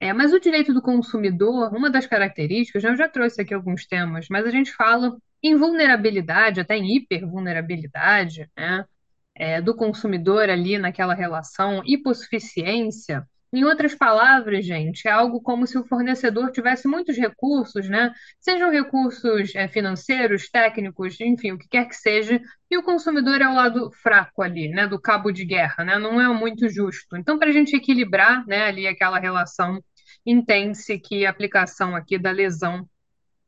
[0.00, 3.86] É, mas o direito do consumidor, uma das características, né, eu já trouxe aqui alguns
[3.86, 8.84] temas, mas a gente fala em vulnerabilidade, até em hipervulnerabilidade, né?
[9.34, 13.26] é, do consumidor ali naquela relação, hipossuficiência.
[13.52, 18.10] Em outras palavras, gente, é algo como se o fornecedor tivesse muitos recursos, né?
[18.40, 23.48] Sejam recursos é, financeiros, técnicos, enfim, o que quer que seja, e o consumidor é
[23.48, 24.86] o lado fraco ali, né?
[24.86, 25.98] Do cabo de guerra, né?
[25.98, 27.14] Não é muito justo.
[27.16, 29.82] Então, para a gente equilibrar, né, ali aquela relação,
[30.24, 32.88] entende-se que a aplicação aqui da lesão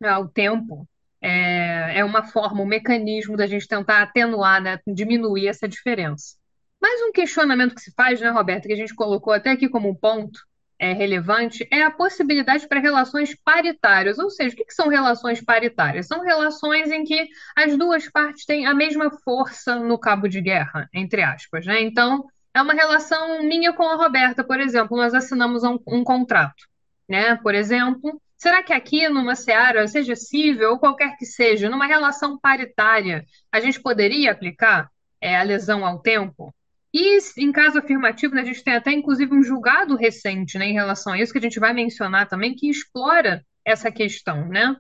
[0.03, 0.87] ao tempo
[1.23, 6.37] é, é uma forma, um mecanismo da gente tentar atenuar, né, diminuir essa diferença.
[6.85, 9.89] Mas um questionamento que se faz, né, Roberto, que a gente colocou até aqui como
[9.89, 10.39] um ponto
[10.79, 14.19] é, relevante, é a possibilidade para relações paritárias.
[14.19, 16.07] Ou seja, o que, que são relações paritárias?
[16.07, 20.87] São relações em que as duas partes têm a mesma força no cabo de guerra,
[20.93, 21.65] entre aspas.
[21.65, 21.81] Né?
[21.81, 26.69] Então, é uma relação minha com a Roberta, por exemplo, nós assinamos um, um contrato.
[27.09, 27.35] Né?
[27.37, 32.39] Por exemplo, Será que aqui numa seara, seja civil ou qualquer que seja, numa relação
[32.39, 36.55] paritária, a gente poderia aplicar é, a lesão ao tempo?
[36.95, 40.73] E em caso afirmativo, né, a gente tem até inclusive um julgado recente, né, em
[40.73, 44.77] relação a isso, que a gente vai mencionar também, que explora essa questão, né?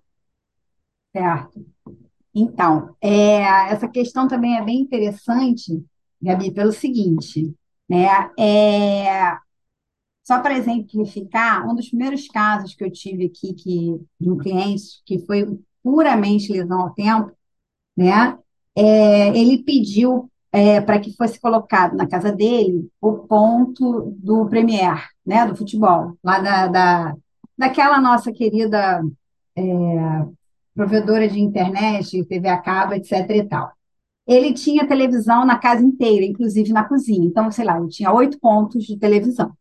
[1.12, 1.66] Certo.
[2.33, 5.85] Então, é, essa questão também é bem interessante,
[6.22, 7.53] Gabi, pelo seguinte,
[7.88, 8.31] né?
[8.38, 9.37] É,
[10.22, 15.03] só para exemplificar, um dos primeiros casos que eu tive aqui que, de um cliente
[15.05, 17.33] que foi puramente lesão ao tempo,
[17.96, 18.38] né?
[18.77, 25.09] É, ele pediu é, para que fosse colocado na casa dele o ponto do Premier,
[25.27, 25.45] né?
[25.45, 27.17] Do futebol, lá da, da,
[27.59, 29.03] daquela nossa querida
[29.57, 29.62] é,
[30.73, 33.29] provedora de internet, TV a cabo, etc.
[33.31, 33.73] e tal.
[34.25, 37.27] Ele tinha televisão na casa inteira, inclusive na cozinha.
[37.27, 39.53] Então, sei lá, ele tinha oito pontos de televisão.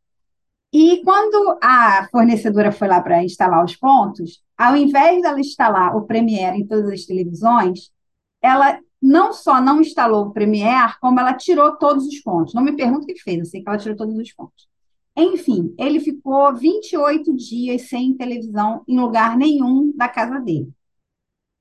[0.72, 6.04] E quando a fornecedora foi lá para instalar os pontos, ao invés dela instalar o
[6.04, 7.92] Premiere em todas as televisões,
[8.40, 12.54] ela não só não instalou o Premiere, como ela tirou todos os pontos.
[12.54, 14.68] Não me pergunto o que fez, eu sei que ela tirou todos os pontos.
[15.16, 20.72] Enfim, ele ficou 28 dias sem televisão em lugar nenhum da casa dele.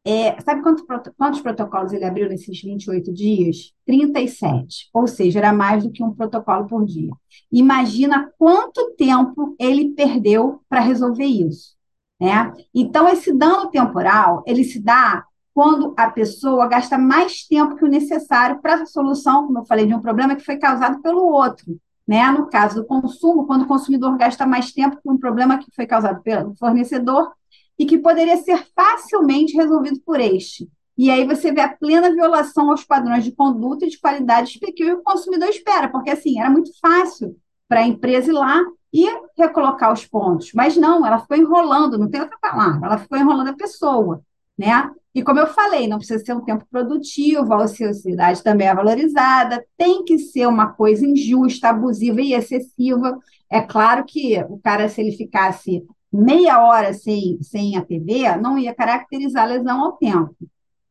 [0.05, 0.85] É, sabe quantos,
[1.17, 3.73] quantos protocolos ele abriu nesses 28 dias?
[3.87, 4.89] 37.
[4.93, 7.13] Ou seja, era mais do que um protocolo por dia.
[7.51, 11.77] Imagina quanto tempo ele perdeu para resolver isso.
[12.21, 12.53] Né?
[12.75, 15.25] Então, esse dano temporal, ele se dá
[15.55, 19.87] quando a pessoa gasta mais tempo que o necessário para a solução, como eu falei,
[19.87, 21.79] de um problema que foi causado pelo outro.
[22.07, 22.31] Né?
[22.31, 25.87] No caso do consumo, quando o consumidor gasta mais tempo com um problema que foi
[25.87, 27.33] causado pelo fornecedor,
[27.79, 30.69] e que poderia ser facilmente resolvido por este.
[30.97, 34.93] E aí você vê a plena violação aos padrões de conduta e de qualidade que
[34.93, 37.37] o consumidor espera, porque assim, era muito fácil
[37.69, 38.63] para a empresa ir lá
[38.93, 40.53] e recolocar os pontos.
[40.55, 44.23] Mas não, ela ficou enrolando, não tem outra palavra, ela ficou enrolando a pessoa,
[44.57, 44.91] né?
[45.15, 49.65] E como eu falei, não precisa ser um tempo produtivo, a ociosidade também é valorizada,
[49.77, 53.19] tem que ser uma coisa injusta, abusiva e excessiva.
[53.51, 58.59] É claro que o cara, se ele ficasse meia hora sem, sem a TV, não
[58.59, 60.35] ia caracterizar lesão ao tempo.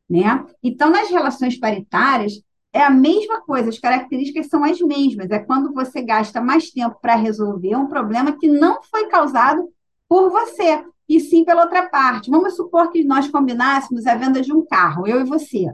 [0.07, 0.45] Né?
[0.61, 2.33] Então, nas relações paritárias,
[2.73, 5.29] é a mesma coisa, as características são as mesmas.
[5.31, 9.69] É quando você gasta mais tempo para resolver um problema que não foi causado
[10.07, 10.83] por você,
[11.15, 12.29] e sim pela outra parte.
[12.29, 15.65] Vamos supor que nós combinássemos a venda de um carro, eu e você,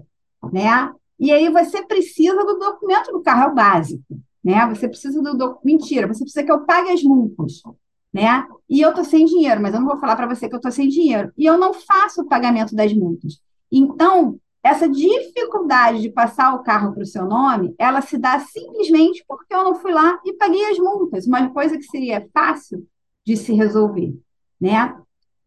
[0.52, 0.92] né?
[1.20, 4.68] E aí você precisa do documento do carro, é o básico, né?
[4.68, 5.66] Você precisa do documento.
[5.66, 7.62] Mentira, você precisa que eu pague as multas
[8.14, 8.48] né?
[8.68, 10.72] E eu tô sem dinheiro, mas eu não vou falar para você que eu tô
[10.72, 11.32] sem dinheiro.
[11.38, 13.40] E eu não faço o pagamento das multas.
[13.72, 19.24] Então, essa dificuldade de passar o carro para o seu nome, ela se dá simplesmente
[19.28, 22.86] porque eu não fui lá e paguei as multas, uma coisa que seria fácil
[23.26, 24.14] de se resolver,
[24.60, 24.96] né?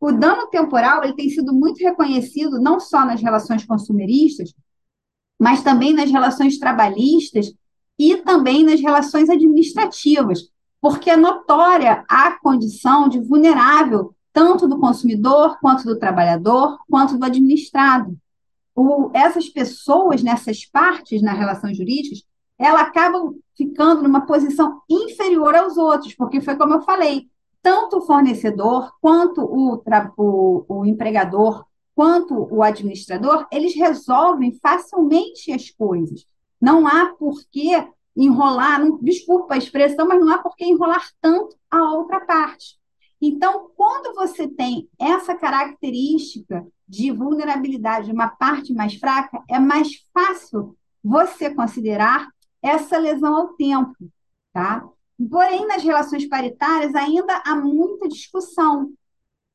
[0.01, 4.55] O dano temporal ele tem sido muito reconhecido não só nas relações consumeristas,
[5.39, 7.53] mas também nas relações trabalhistas
[7.99, 15.59] e também nas relações administrativas, porque é notória a condição de vulnerável tanto do consumidor,
[15.61, 18.17] quanto do trabalhador, quanto do administrado.
[18.75, 22.25] O, essas pessoas, nessas partes na relação jurídica,
[22.59, 27.29] elas acabam ficando numa posição inferior aos outros, porque foi como eu falei,
[27.63, 29.83] tanto o fornecedor, quanto o,
[30.17, 36.27] o, o empregador, quanto o administrador, eles resolvem facilmente as coisas.
[36.61, 37.71] Não há por que
[38.17, 42.79] enrolar, não, desculpa a expressão, mas não há por que enrolar tanto a outra parte.
[43.21, 50.77] Então, quando você tem essa característica de vulnerabilidade, uma parte mais fraca, é mais fácil
[51.05, 52.29] você considerar
[52.63, 53.95] essa lesão ao tempo,
[54.53, 54.87] tá?
[55.29, 58.93] Porém, nas relações paritárias ainda há muita discussão.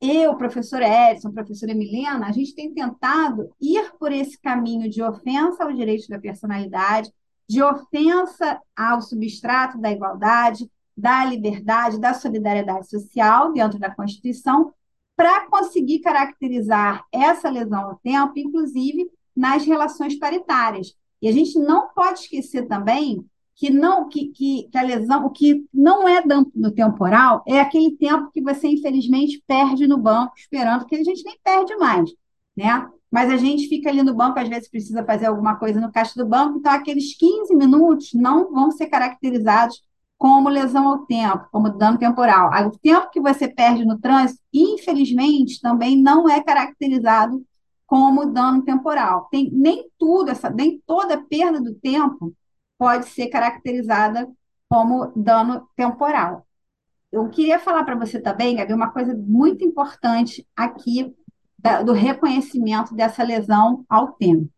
[0.00, 5.64] Eu, professor Edson, professora Milena, a gente tem tentado ir por esse caminho de ofensa
[5.64, 7.10] ao direito da personalidade,
[7.48, 14.72] de ofensa ao substrato da igualdade, da liberdade, da solidariedade social dentro da Constituição,
[15.16, 20.94] para conseguir caracterizar essa lesão ao tempo, inclusive nas relações paritárias.
[21.22, 23.24] E a gente não pode esquecer também
[23.56, 26.22] que não que, que, que a lesão, o que não é
[26.54, 31.24] no temporal é aquele tempo que você infelizmente perde no banco esperando que a gente
[31.24, 32.10] nem perde mais,
[32.54, 32.86] né?
[33.10, 36.12] Mas a gente fica ali no banco, às vezes precisa fazer alguma coisa no caixa
[36.22, 39.82] do banco, então aqueles 15 minutos não vão ser caracterizados
[40.18, 42.50] como lesão ao tempo, como dano temporal.
[42.68, 47.42] O tempo que você perde no trânsito, infelizmente, também não é caracterizado
[47.86, 49.28] como dano temporal.
[49.30, 52.34] Tem, nem tudo, essa, nem toda perda do tempo
[52.78, 54.28] pode ser caracterizada
[54.68, 56.46] como dano temporal.
[57.10, 61.14] Eu queria falar para você também, Gabi, uma coisa muito importante aqui
[61.58, 64.50] da, do reconhecimento dessa lesão ao tempo.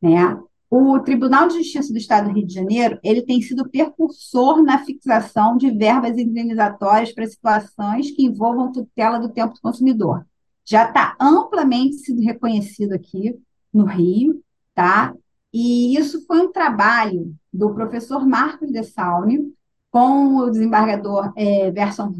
[0.00, 0.38] Né?
[0.70, 4.84] O Tribunal de Justiça do Estado do Rio de Janeiro ele tem sido precursor na
[4.84, 10.26] fixação de verbas indenizatórias para situações que envolvam tutela do tempo do consumidor.
[10.64, 13.38] Já está amplamente sido reconhecido aqui
[13.72, 14.42] no Rio,
[14.74, 15.14] tá?
[15.52, 19.52] E isso foi um trabalho do professor Marcos de Saune
[19.90, 22.12] com o desembargador é, Verson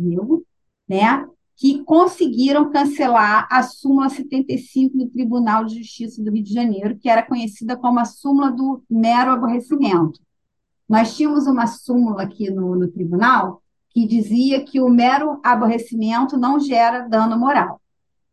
[0.88, 1.26] né?
[1.54, 7.08] que conseguiram cancelar a súmula 75 do Tribunal de Justiça do Rio de Janeiro, que
[7.08, 10.20] era conhecida como a súmula do mero aborrecimento.
[10.88, 16.60] Nós tínhamos uma súmula aqui no, no tribunal que dizia que o mero aborrecimento não
[16.60, 17.80] gera dano moral.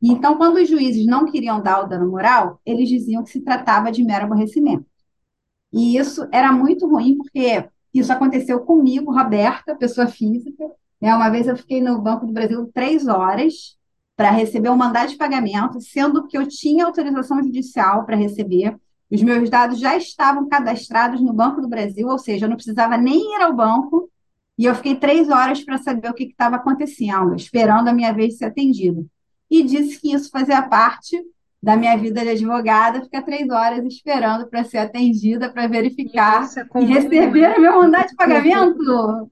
[0.02, 3.90] Então, quando os juízes não queriam dar o dano moral, eles diziam que se tratava
[3.90, 4.86] de mero aborrecimento.
[5.74, 10.64] E isso era muito ruim, porque isso aconteceu comigo, Roberta, pessoa física,
[11.02, 11.14] né?
[11.16, 13.78] Uma vez eu fiquei no Banco do Brasil três horas
[14.16, 18.78] para receber um mandado de pagamento, sendo que eu tinha autorização judicial para receber.
[19.12, 22.98] Os meus dados já estavam cadastrados no Banco do Brasil, ou seja, eu não precisava
[22.98, 24.10] nem ir ao banco,
[24.58, 28.38] e eu fiquei três horas para saber o que estava acontecendo, esperando a minha vez
[28.38, 29.04] ser atendida.
[29.50, 31.20] E disse que isso fazia parte
[31.64, 36.46] da minha vida de advogada, ficar três horas esperando para ser atendida, para verificar
[36.76, 39.32] e, é e receber o meu mandado de pagamento.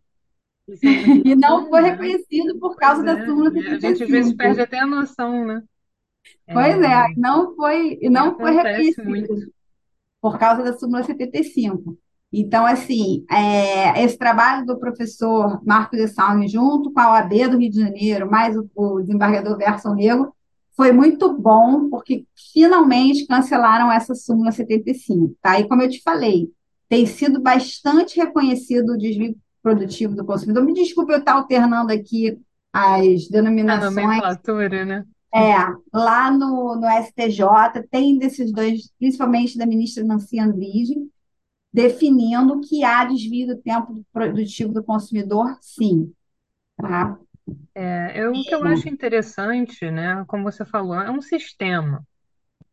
[1.25, 3.75] e não foi reconhecido por causa da súmula 75.
[3.75, 5.61] A gente às vezes perde até a noção, né?
[6.53, 9.33] Pois é, é não foi, não foi reconhecido muito.
[10.21, 11.97] por causa da súmula 75.
[12.31, 17.57] Então, assim, é, esse trabalho do professor Marcos de Salme, junto com a OAB do
[17.57, 20.33] Rio de Janeiro, mais o, o desembargador Verson Rego,
[20.75, 25.59] foi muito bom, porque finalmente cancelaram essa súmula 75, tá?
[25.59, 26.49] E como eu te falei,
[26.87, 30.63] tem sido bastante reconhecido o desvio produtivo do consumidor.
[30.63, 32.39] Me desculpe eu estar alternando aqui
[32.73, 33.97] as denominações.
[33.97, 35.05] A nomenclatura, né?
[35.33, 35.55] É,
[35.93, 40.95] lá no, no STJ tem desses dois, principalmente da ministra Nancy Andrige,
[41.71, 46.11] definindo que há desvio do tempo produtivo do consumidor, sim.
[46.75, 47.17] Tá?
[47.75, 52.05] É, eu, o que eu acho interessante, né, como você falou, é um sistema.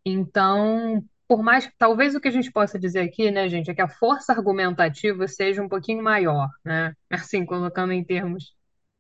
[0.05, 3.75] Então, por mais que talvez o que a gente possa dizer aqui, né, gente, é
[3.75, 6.95] que a força argumentativa seja um pouquinho maior, né?
[7.11, 8.55] Assim, colocando em termos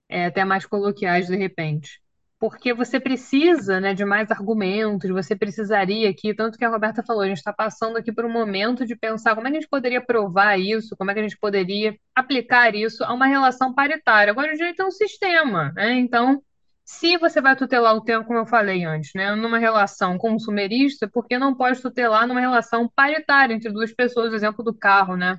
[0.08, 2.00] é, até mais coloquiais de repente.
[2.38, 7.22] Porque você precisa, né, de mais argumentos, você precisaria aqui, tanto que a Roberta falou,
[7.22, 9.68] a gente está passando aqui por um momento de pensar como é que a gente
[9.68, 14.30] poderia provar isso, como é que a gente poderia aplicar isso a uma relação paritária.
[14.30, 15.94] Agora, o direito é um sistema, né?
[15.94, 16.40] Então,
[16.84, 21.26] se você vai tutelar o tempo, como eu falei antes, né, numa relação consumerista, por
[21.26, 25.38] que não pode tutelar numa relação paritária entre duas pessoas, o exemplo do carro, né,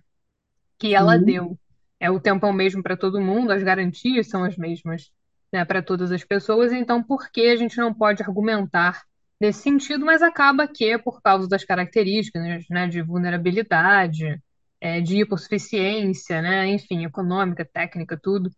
[0.78, 1.26] que ela Sim.
[1.26, 1.60] deu.
[2.00, 5.12] É, o tempo é o mesmo para todo mundo, as garantias são as mesmas,
[5.52, 9.04] né, para todas as pessoas, então por que a gente não pode argumentar
[9.40, 14.42] nesse sentido, mas acaba que, por causa das características, né, de vulnerabilidade,
[14.82, 16.68] é, de hipossuficiência, né?
[16.68, 18.50] Enfim, econômica, técnica, tudo.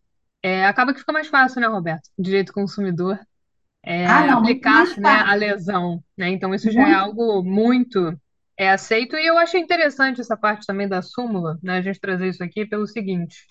[0.43, 2.09] É, acaba que fica mais fácil, né, Roberto?
[2.17, 3.19] Direito consumidor
[4.03, 6.29] Ah, é, não, muito mais aplicar, né, a lesão, né?
[6.29, 8.17] Então isso já é Muito, algo muito
[8.57, 11.77] é, aceito e eu acho interessante essa parte também da súmula, né?
[11.77, 13.45] A gente trazer isso aqui pelo seguinte: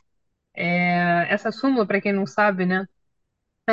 [0.56, 2.86] é, essa súmula, para quem não sabe, né?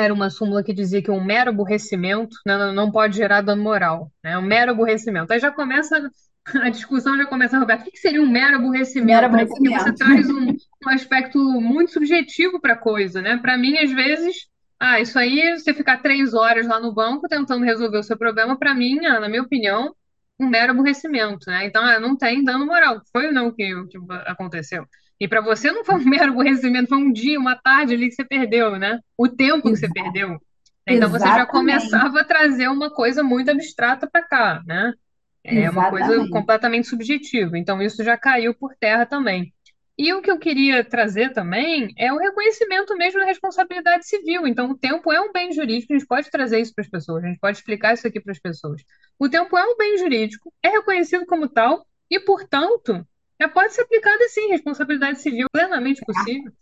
[0.02, 4.10] Era uma súmula que dizia que um mero aborrecimento né, não pode gerar dano moral,
[4.22, 4.38] né?
[4.38, 5.32] Um mero aborrecimento.
[5.32, 6.10] Aí já começa
[6.62, 8.58] a discussão, já começa, Roberto, o que seria um mero
[9.04, 9.46] mero aborrecimento, né?
[9.46, 10.48] Porque você traz um,
[10.86, 13.36] um aspecto muito subjetivo para a coisa, né?
[13.38, 14.48] Para mim, às vezes,
[14.80, 18.58] ah, isso aí, você ficar três horas lá no banco tentando resolver o seu problema,
[18.58, 19.94] para mim, ah, na minha opinião,
[20.40, 21.66] um mero aborrecimento, né?
[21.66, 23.02] Então, ah, não tem dano moral.
[23.12, 24.86] Foi não que, que aconteceu?
[25.20, 28.14] E para você não foi um mero aborrecimento, foi um dia, uma tarde ali que
[28.14, 29.00] você perdeu, né?
[29.16, 30.40] O tempo que você perdeu.
[30.86, 34.92] Então você já exatamente, começava a trazer uma coisa muito abstrata para cá, né?
[35.44, 36.30] É uma coisa exatamente.
[36.30, 37.58] completamente subjetiva.
[37.58, 39.52] Então isso já caiu por terra também.
[39.98, 44.46] E o que eu queria trazer também é o reconhecimento mesmo da responsabilidade civil.
[44.46, 47.24] Então, o tempo é um bem jurídico, a gente pode trazer isso para as pessoas,
[47.24, 48.80] a gente pode explicar isso aqui para as pessoas.
[49.18, 53.04] O tempo é um bem jurídico, é reconhecido como tal e, portanto,
[53.46, 56.52] pode ser aplicada sim, responsabilidade civil plenamente possível.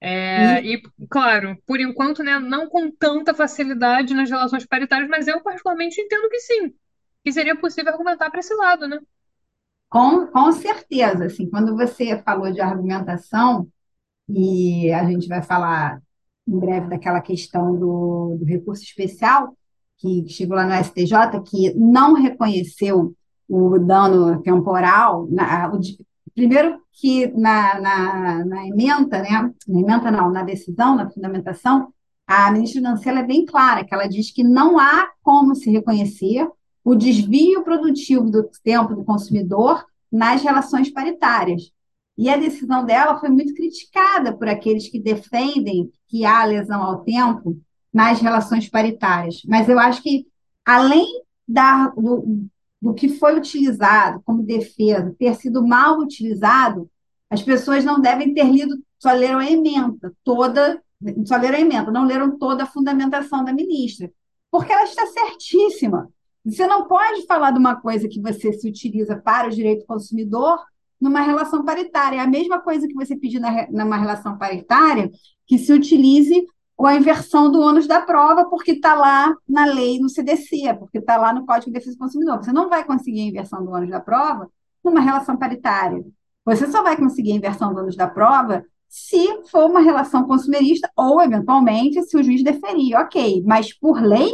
[0.00, 5.26] É, E e, claro, por enquanto, né, não com tanta facilidade nas relações paritárias, mas
[5.28, 6.74] eu particularmente entendo que sim,
[7.24, 8.98] que seria possível argumentar para esse lado, né?
[9.88, 13.68] com, com certeza, assim, quando você falou de argumentação,
[14.28, 16.00] e a gente vai falar
[16.48, 19.56] em breve daquela questão do, do recurso especial,
[19.98, 23.14] que chegou lá no STJ, que não reconheceu
[23.48, 25.80] o dano temporal, na, o,
[26.34, 31.92] primeiro que na, na, na emenda, né, na emenda não, na decisão, na fundamentação,
[32.26, 36.48] a ministra Dancela é bem clara, que ela diz que não há como se reconhecer
[36.84, 41.72] o desvio produtivo do tempo do consumidor nas relações paritárias.
[42.16, 47.02] E a decisão dela foi muito criticada por aqueles que defendem que há lesão ao
[47.02, 47.58] tempo
[47.92, 49.42] nas relações paritárias.
[49.46, 50.26] Mas eu acho que,
[50.64, 51.06] além
[51.48, 52.46] da, do,
[52.80, 56.90] do que foi utilizado como defesa ter sido mal utilizado,
[57.28, 60.82] as pessoas não devem ter lido, só leram a emenda toda,
[61.24, 64.10] só leram a emenda, não leram toda a fundamentação da ministra,
[64.50, 66.08] porque ela está certíssima.
[66.44, 69.86] Você não pode falar de uma coisa que você se utiliza para o direito do
[69.86, 70.58] consumidor
[71.00, 72.16] numa relação paritária.
[72.16, 75.10] É a mesma coisa que você pedir na, numa relação paritária
[75.46, 76.46] que se utilize
[76.86, 81.16] a inversão do ônus da prova, porque está lá na lei, no CDC, porque está
[81.16, 82.38] lá no Código de Defesa do Consumidor.
[82.38, 84.48] Você não vai conseguir a inversão do ônus da prova
[84.82, 86.04] numa relação paritária.
[86.44, 90.90] Você só vai conseguir a inversão do ônus da prova se for uma relação consumerista
[90.96, 94.32] ou, eventualmente, se o juiz deferir, ok, mas por lei,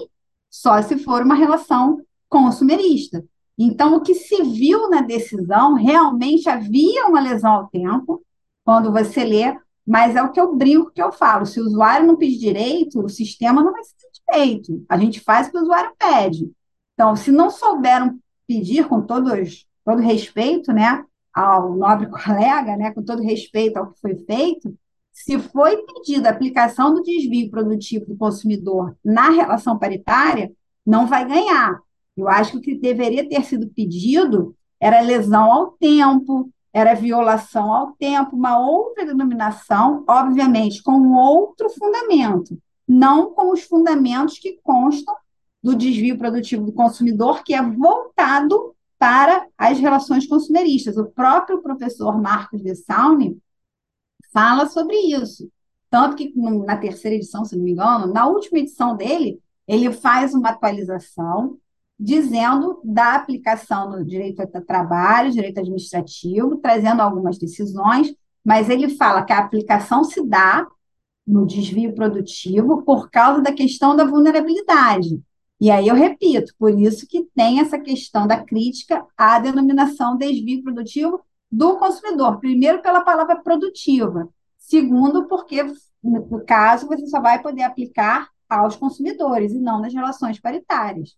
[0.48, 3.22] só se for uma relação consumerista.
[3.58, 8.22] Então, o que se viu na decisão realmente havia uma lesão ao tempo,
[8.64, 9.56] quando você lê,
[9.86, 13.00] mas é o que eu brinco que eu falo: se o usuário não pedir direito,
[13.00, 13.94] o sistema não vai ser
[14.26, 14.84] direito.
[14.88, 16.50] A gente faz o que o usuário pede.
[16.94, 23.02] Então, se não souberam pedir com todos, todo respeito, né, ao nobre colega, né, com
[23.02, 24.74] todo respeito ao que foi feito,
[25.12, 30.52] se foi pedida a aplicação do desvio produtivo do consumidor na relação paritária,
[30.84, 31.80] não vai ganhar.
[32.16, 37.72] Eu acho que o que deveria ter sido pedido era lesão ao tempo, era violação
[37.72, 45.14] ao tempo, uma outra denominação, obviamente, com outro fundamento, não com os fundamentos que constam
[45.62, 50.98] do desvio produtivo do consumidor, que é voltado para as relações consumeristas.
[50.98, 53.38] O próprio professor Marcos de Saune
[54.30, 55.50] fala sobre isso.
[55.88, 60.34] Tanto que na terceira edição, se não me engano, na última edição dele, ele faz
[60.34, 61.56] uma atualização
[61.98, 69.24] dizendo da aplicação do direito ao trabalho, direito administrativo, trazendo algumas decisões, mas ele fala
[69.24, 70.66] que a aplicação se dá
[71.26, 75.20] no desvio produtivo por causa da questão da vulnerabilidade.
[75.60, 80.62] E aí eu repito, por isso que tem essa questão da crítica à denominação desvio
[80.62, 82.38] produtivo do consumidor.
[82.38, 84.28] Primeiro, pela palavra produtiva.
[84.58, 85.64] Segundo, porque,
[86.02, 91.16] no caso, você só vai poder aplicar aos consumidores e não nas relações paritárias,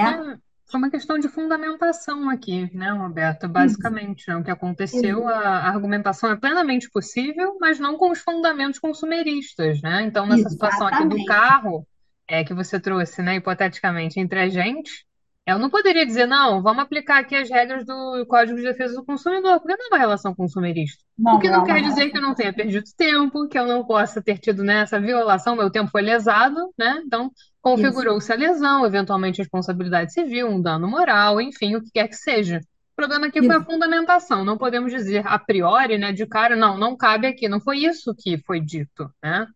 [0.00, 0.38] né?
[0.70, 3.46] foi uma questão de fundamentação aqui, né, Roberta?
[3.54, 8.10] Ex- Basicamente, né, o que aconteceu, a a argumentação é plenamente possível, mas não com
[8.10, 10.02] os fundamentos consumeristas, né?
[10.02, 11.24] Então, nessa situação aqui do Exatamente.
[11.24, 11.86] carro,
[12.28, 15.06] é, que você trouxe, né, hipoteticamente, entre a gente,
[15.46, 19.04] eu não poderia dizer, não, vamos aplicar aqui as regras do Código de Defesa do
[19.04, 21.04] Consumidor, porque não é uma relação consumerista.
[21.30, 23.58] O Não que é não uma quer dizer que eu não tenha perdido tempo, que
[23.58, 27.00] eu não possa ter tido, né, essa violação, meu tempo foi lesado, né?
[27.06, 27.30] Então,
[27.60, 32.58] configurou-se a lesão, eventualmente responsabilidade civil, um dano moral, enfim, o que quer que seja.
[32.92, 34.44] O problema aqui foi a fundamentação.
[34.44, 37.48] Não podemos dizer a priori, né, de cara, não, não cabe aqui.
[37.48, 39.46] Não foi isso que foi dito, né?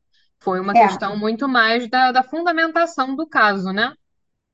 [0.40, 3.92] Foi uma É, questão muito mais da, da fundamentação do caso, né?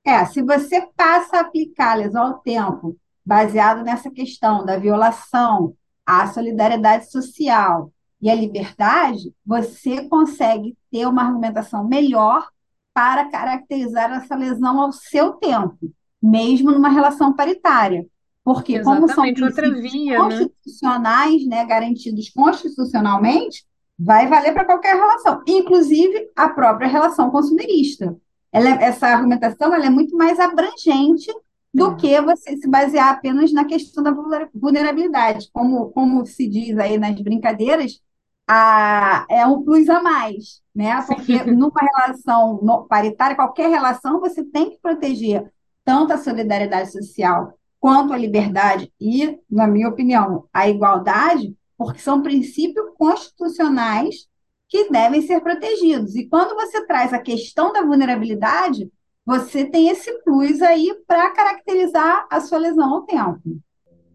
[0.05, 5.74] É, se você passa a aplicar a lesão ao tempo, baseado nessa questão da violação,
[6.05, 12.48] a solidariedade social e a liberdade, você consegue ter uma argumentação melhor
[12.92, 15.78] para caracterizar essa lesão ao seu tempo,
[16.20, 18.07] mesmo numa relação paritária.
[18.44, 20.18] Porque, como são Exatamente, princípios via, né?
[20.18, 23.64] constitucionais, né, garantidos constitucionalmente,
[23.96, 28.16] vai valer para qualquer relação, inclusive a própria relação consumerista.
[28.53, 31.32] Ela é- essa argumentação ela é muito mais abrangente
[31.74, 31.94] do É.
[31.96, 35.48] que você se basear apenas na questão da vulner- vulnerabilidade.
[35.53, 38.00] Como, como se diz aí nas brincadeiras,
[38.46, 41.00] a, é um plus a mais, né?
[41.07, 45.50] Porque numa relação no- paritária, qualquer relação, você tem que proteger
[45.84, 52.22] tanto a solidariedade social quanto a liberdade e, na minha opinião, a igualdade, porque são
[52.22, 54.28] princípios constitucionais
[54.72, 56.16] que devem ser protegidos.
[56.16, 58.90] E quando você traz a questão da vulnerabilidade,
[59.22, 63.60] você tem esse plus aí para caracterizar a sua lesão ao tempo.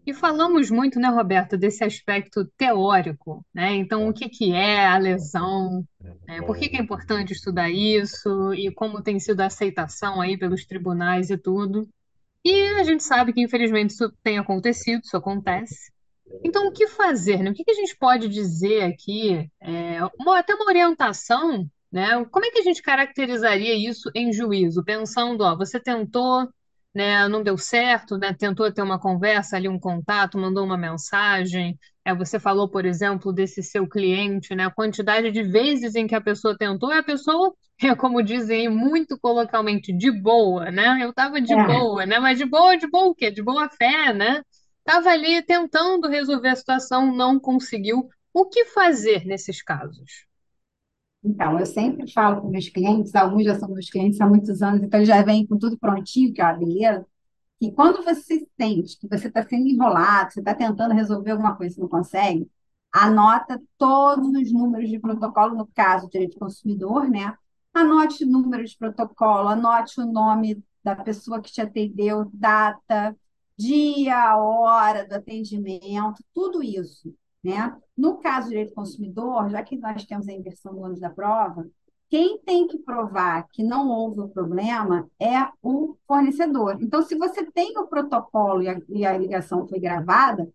[0.04, 3.76] E falamos muito, né, Roberto, desse aspecto teórico, né?
[3.76, 5.86] Então, o que que é a lesão?
[6.26, 6.42] né?
[6.42, 8.52] Por que que é importante estudar isso?
[8.52, 11.88] E como tem sido a aceitação aí pelos tribunais e tudo?
[12.44, 15.92] E a gente sabe que, infelizmente, isso tem acontecido, isso acontece.
[16.42, 17.50] Então, o que fazer, né?
[17.50, 19.50] O que que a gente pode dizer aqui?
[19.60, 22.24] É, uma- até uma orientação, né?
[22.26, 24.84] Como é que a gente caracterizaria isso em juízo?
[24.84, 26.48] Pensando, ó, você tentou,
[26.94, 27.26] né?
[27.28, 28.32] Não deu certo, né?
[28.34, 31.78] Tentou ter uma conversa ali, um contato, mandou uma mensagem.
[32.04, 34.64] É, você falou, por exemplo, desse seu cliente, né?
[34.66, 37.52] A quantidade de vezes em que a pessoa tentou e a pessoa,
[37.82, 40.98] é como dizem muito coloquialmente, de boa, né?
[41.02, 41.56] Eu tava de É.
[41.56, 42.18] boa, né?
[42.18, 43.30] Mas de boa, de boa o quê?
[43.30, 44.40] De boa fé, né?
[44.88, 48.08] Estava ali tentando resolver a situação, não conseguiu.
[48.32, 50.26] O que fazer nesses casos?
[51.22, 54.82] Então, eu sempre falo com meus clientes, alguns já são meus clientes há muitos anos,
[54.82, 57.06] então eles já vêm com tudo prontinho, que é uma beleza.
[57.60, 61.76] E quando você sente que você está sendo enrolado, você está tentando resolver alguma coisa
[61.76, 62.50] e não consegue,
[62.90, 67.36] anota todos os números de protocolo, no caso, direito do consumidor, né?
[67.74, 73.14] Anote o número de protocolo, anote o nome da pessoa que te atendeu, data,
[73.58, 77.76] dia, hora do atendimento, tudo isso, né?
[77.96, 81.10] No caso do direito do consumidor, já que nós temos a inversão do ônus da
[81.10, 81.68] prova,
[82.08, 86.78] quem tem que provar que não houve o problema é o fornecedor.
[86.80, 90.48] Então, se você tem o protocolo e a, e a ligação foi gravada,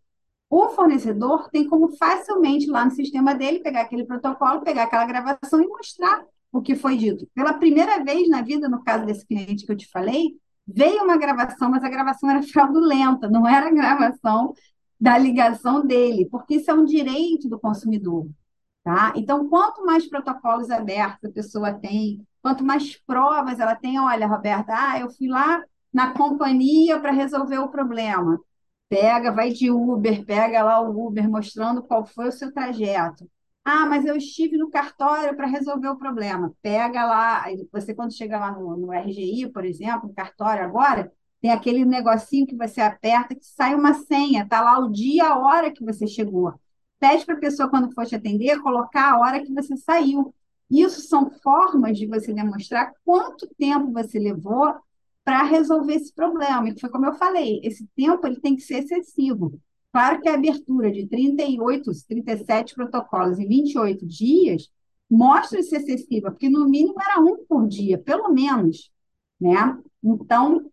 [0.49, 5.62] o fornecedor tem como facilmente lá no sistema dele pegar aquele protocolo, pegar aquela gravação
[5.62, 7.28] e mostrar o que foi dito.
[7.34, 10.38] Pela primeira vez na vida, no caso desse cliente que eu te falei,
[10.68, 14.53] veio uma gravação, mas a gravação era fraudulenta, não era a gravação
[14.99, 18.28] da ligação dele, porque isso é um direito do consumidor.
[18.84, 19.14] Tá?
[19.16, 24.74] Então, quanto mais protocolos abertos a pessoa tem, quanto mais provas ela tem, olha, Roberta,
[24.76, 28.39] ah, eu fui lá na companhia para resolver o problema.
[28.89, 33.30] Pega, vai de Uber, pega lá o Uber mostrando qual foi o seu trajeto.
[33.66, 36.53] Ah, mas eu estive no cartório para resolver o problema.
[36.61, 41.11] Pega lá, você quando chega lá no, no RGI, por exemplo, no cartório agora,
[41.41, 45.39] tem aquele negocinho que você aperta que sai uma senha, tá lá o dia, a
[45.39, 46.53] hora que você chegou.
[46.99, 50.34] Pede para a pessoa, quando for te atender, colocar a hora que você saiu.
[50.70, 54.74] Isso são formas de você demonstrar quanto tempo você levou
[55.24, 56.70] para resolver esse problema.
[56.70, 59.59] E foi como eu falei, esse tempo ele tem que ser excessivo.
[59.94, 64.68] Claro que a abertura de 38, 37 protocolos em 28 dias
[65.10, 68.91] mostra ser excessiva, porque no mínimo era um por dia, pelo menos,
[69.39, 69.78] né?
[70.04, 70.66] Então,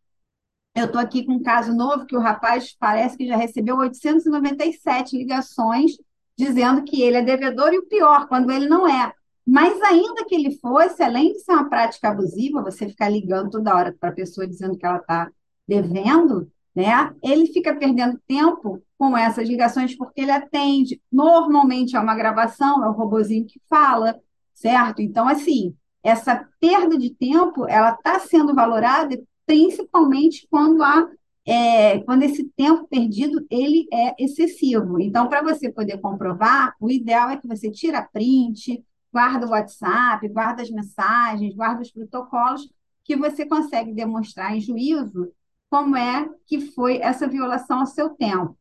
[0.74, 5.18] eu estou aqui com um caso novo que o rapaz parece que já recebeu 897
[5.18, 5.98] ligações
[6.34, 9.12] dizendo que ele é devedor e o pior, quando ele não é.
[9.46, 13.74] Mas ainda que ele fosse, além de ser uma prática abusiva, você ficar ligando toda
[13.74, 15.30] hora para a pessoa dizendo que ela está
[15.68, 17.14] devendo, né?
[17.22, 21.00] Ele fica perdendo tempo com essas ligações porque ele atende.
[21.10, 24.20] Normalmente é uma gravação, é o robozinho que fala,
[24.52, 25.00] certo?
[25.00, 31.08] Então, assim, essa perda de tempo, ela está sendo valorada principalmente quando há
[31.46, 35.00] é, quando esse tempo perdido ele é excessivo.
[35.00, 40.28] Então, para você poder comprovar, o ideal é que você tira print, guarda o WhatsApp,
[40.28, 42.70] guarda as mensagens, guarda os protocolos,
[43.02, 45.32] que você consegue demonstrar em juízo
[45.70, 48.58] como é que foi essa violação ao seu tempo,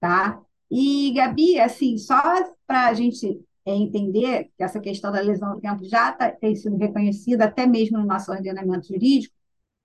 [0.00, 0.40] tá?
[0.70, 2.20] E, Gabi, assim, só
[2.66, 6.54] para a gente é, entender que essa questão da lesão ao tempo já tá, tem
[6.56, 9.34] sido reconhecida até mesmo no nosso ordenamento jurídico,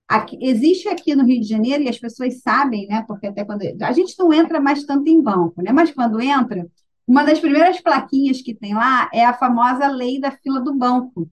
[0.08, 3.02] Aqui, existe aqui no Rio de Janeiro, e as pessoas sabem, né?
[3.08, 3.62] Porque até quando.
[3.82, 5.72] A gente não entra mais tanto em banco, né?
[5.72, 6.68] Mas quando entra,
[7.06, 11.30] uma das primeiras plaquinhas que tem lá é a famosa lei da fila do banco,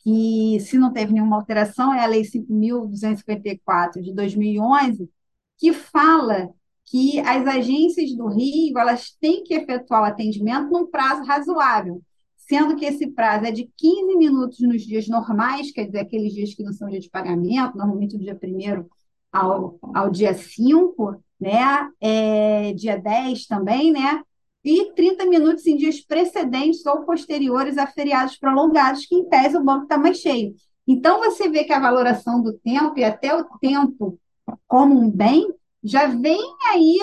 [0.00, 5.10] que, se não teve nenhuma alteração, é a Lei 5.254 de 2011,
[5.58, 6.50] que fala
[6.86, 12.02] que as agências do Rio elas têm que efetuar o atendimento num prazo razoável,
[12.36, 16.54] sendo que esse prazo é de 15 minutos nos dias normais, quer dizer, aqueles dias
[16.54, 18.84] que não são dia de pagamento, normalmente do dia 1
[19.32, 21.90] ao, ao dia 5, né?
[22.00, 24.22] É, dia 10 também, né?
[24.62, 29.64] E 30 minutos em dias precedentes ou posteriores a feriados prolongados, que em tese o
[29.64, 30.54] banco está mais cheio.
[30.86, 34.18] Então, você vê que a valoração do tempo e até o tempo
[34.66, 35.48] como um bem
[35.84, 36.40] já vem
[36.72, 36.98] aí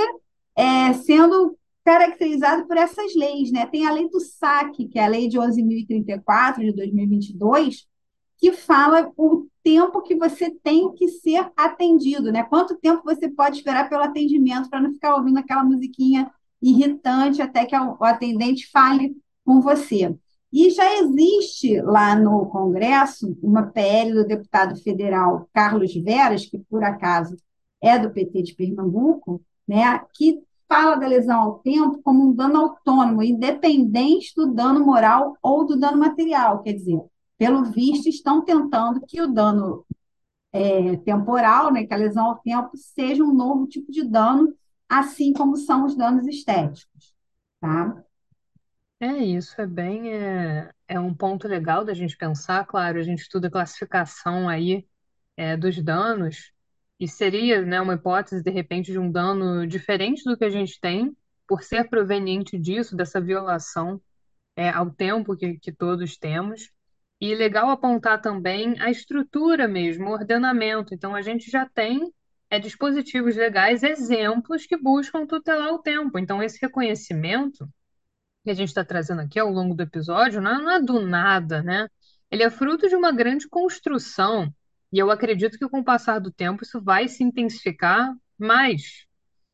[0.56, 1.56] é, sendo
[1.86, 3.66] caracterizado por essas leis, né?
[3.66, 7.88] Tem a lei do saque, que é a lei de 11.034 de 2022,
[8.38, 12.44] que fala o tempo que você tem que ser atendido, né?
[12.44, 17.66] Quanto tempo você pode esperar pelo atendimento para não ficar ouvindo aquela musiquinha irritante até
[17.66, 19.16] que o atendente fale
[19.46, 20.16] com você.
[20.52, 26.84] E já existe lá no Congresso uma PL do deputado federal Carlos Veras, que por
[26.84, 27.38] acaso
[27.82, 32.58] é do PT de Pernambuco, né, que fala da lesão ao tempo como um dano
[32.60, 36.62] autônomo, independente do dano moral ou do dano material.
[36.64, 37.02] Quer dizer,
[37.38, 39.86] pelo visto, estão tentando que o dano
[40.54, 44.54] é, temporal, né, que a lesão ao tempo, seja um novo tipo de dano,
[44.88, 47.14] assim como são os danos estéticos.
[47.60, 48.04] Tá?
[49.00, 53.22] É isso, é bem, é, é um ponto legal da gente pensar, claro, a gente
[53.24, 54.88] estuda classificação aí
[55.36, 56.54] é, dos danos,
[57.02, 60.80] e seria, né, uma hipótese, de repente, de um dano diferente do que a gente
[60.80, 64.00] tem, por ser proveniente disso, dessa violação
[64.56, 66.70] é, ao tempo que, que todos temos.
[67.20, 70.94] E legal apontar também a estrutura mesmo, o ordenamento.
[70.94, 72.14] Então, a gente já tem
[72.52, 76.20] é, dispositivos legais, exemplos que buscam tutelar o tempo.
[76.20, 77.68] Então, esse reconhecimento
[78.44, 81.02] que a gente está trazendo aqui ao longo do episódio não é, não é do
[81.02, 81.88] nada, né?
[82.30, 84.54] Ele é fruto de uma grande construção
[84.92, 89.06] e eu acredito que com o passar do tempo isso vai se intensificar mais,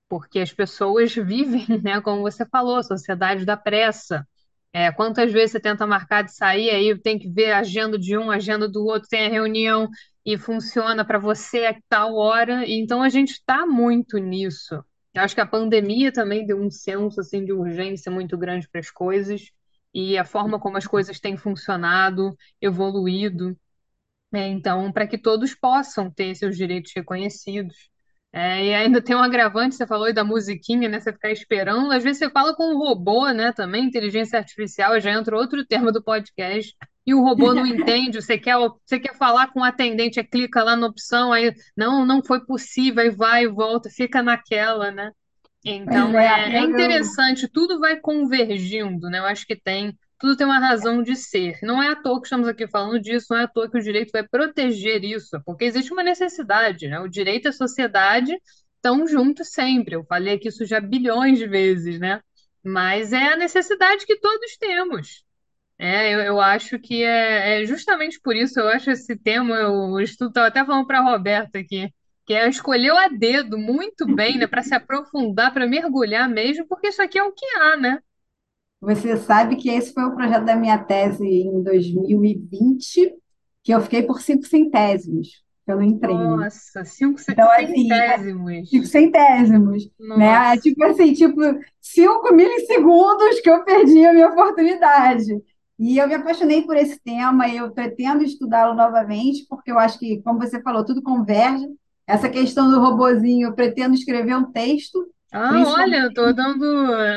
[0.09, 4.27] porque as pessoas vivem, né, como você falou, sociedade da pressa.
[4.73, 8.17] É, quantas vezes você tenta marcar de sair, aí tem que ver a agenda de
[8.17, 9.89] um, a agenda do outro, tem a reunião
[10.25, 12.63] e funciona para você a tal hora.
[12.67, 14.75] Então a gente está muito nisso.
[15.13, 18.79] Eu acho que a pandemia também deu um senso assim de urgência muito grande para
[18.79, 19.51] as coisas
[19.93, 23.57] e a forma como as coisas têm funcionado, evoluído.
[24.33, 27.89] É, então, para que todos possam ter seus direitos reconhecidos.
[28.33, 30.99] É, e ainda tem um agravante, você falou aí da musiquinha, né?
[30.99, 31.91] Você ficar esperando.
[31.91, 33.53] Às vezes você fala com um robô, né?
[33.53, 36.75] Também, inteligência artificial, já entra outro termo do podcast.
[37.05, 40.75] E o robô não entende, você quer, você quer falar com o atendente, clica lá
[40.75, 45.11] na opção, aí não, não foi possível, aí vai e volta, fica naquela, né?
[45.65, 49.19] Então é, é interessante, tudo vai convergindo, né?
[49.19, 51.59] Eu acho que tem tudo tem uma razão de ser.
[51.61, 53.81] Não é à toa que estamos aqui falando disso, não é à toa que o
[53.81, 56.99] direito vai proteger isso, porque existe uma necessidade, né?
[56.99, 58.35] O direito e a sociedade
[58.75, 59.95] estão juntos sempre.
[59.95, 62.21] Eu falei aqui isso já bilhões de vezes, né?
[62.63, 65.23] Mas é a necessidade que todos temos.
[65.79, 69.99] É, eu, eu acho que é, é justamente por isso, eu acho esse tema, eu
[69.99, 71.93] estudo, estava até falando para a Roberta aqui,
[72.25, 76.87] que é escolheu a dedo muito bem, né, para se aprofundar, para mergulhar mesmo, porque
[76.87, 77.99] isso aqui é o que há, né?
[78.79, 83.15] Você sabe que esse foi o projeto da minha tese em 2020,
[83.63, 86.15] que eu fiquei por cinco centésimos, que eu não entrei.
[86.15, 86.23] Né?
[86.23, 88.69] Nossa, cinco então, assim, centésimos.
[88.69, 89.89] Cinco centésimos.
[89.99, 90.53] Né?
[90.53, 91.41] É tipo assim, tipo,
[91.81, 95.41] cinco milissegundos que eu perdi a minha oportunidade.
[95.79, 99.97] E eu me apaixonei por esse tema, e eu pretendo estudá-lo novamente, porque eu acho
[99.99, 101.67] que, como você falou, tudo converge.
[102.05, 106.65] Essa questão do robozinho, eu pretendo escrever um texto ah, olha, eu tô dando.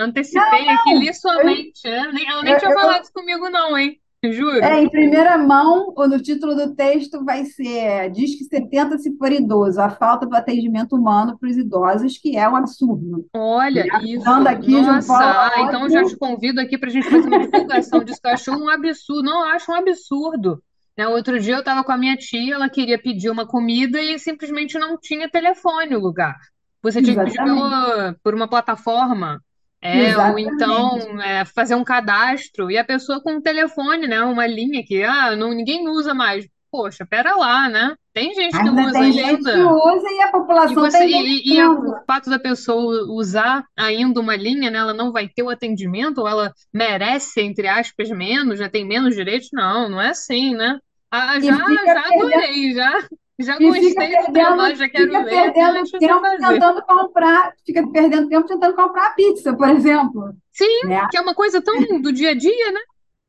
[0.02, 1.80] Antecipei não, aqui, li sua mente.
[1.84, 2.10] Né?
[2.26, 4.00] Ela nem eu, tinha eu, falado isso comigo, não, hein?
[4.22, 4.62] Juro.
[4.62, 9.32] É, em primeira mão, no título do texto vai ser Diz que 70 se for
[9.32, 13.26] idoso, a falta do atendimento humano para os idosos, que é um absurdo.
[13.32, 14.30] Olha, isso.
[14.30, 18.20] Aqui, Nossa, ah, então já te convido aqui para a gente fazer uma divulgação disso,
[18.20, 19.22] que eu acho um absurdo.
[19.22, 20.62] Não, eu acho um absurdo.
[20.98, 24.18] Né, outro dia eu estava com a minha tia, ela queria pedir uma comida e
[24.18, 26.36] simplesmente não tinha telefone o lugar.
[26.82, 29.40] Você tinha que pedir pelo, por uma plataforma,
[29.82, 34.20] é, ou então é, fazer um cadastro, e a pessoa com um telefone, né?
[34.22, 36.46] Uma linha que ah, não, ninguém usa mais.
[36.70, 37.94] Poxa, pera lá, né?
[38.12, 39.12] Tem gente que ainda usa tem ainda.
[39.12, 43.64] gente que usa e a população e, você, e, e o fato da pessoa usar
[43.76, 44.78] ainda uma linha, né?
[44.78, 49.16] Ela não vai ter o atendimento, ou ela merece, entre aspas, menos, já tem menos
[49.16, 49.48] direitos?
[49.52, 50.78] Não, não é assim, né?
[51.10, 53.08] Ah, já, já adorei, já.
[53.40, 58.74] Já gostei perdendo, já quero fica ler, perdendo tempo tentando comprar, fica perdendo tempo tentando
[58.74, 61.06] comprar a pizza, por exemplo, Sim, né?
[61.10, 62.80] que é uma coisa tão do dia a dia, né?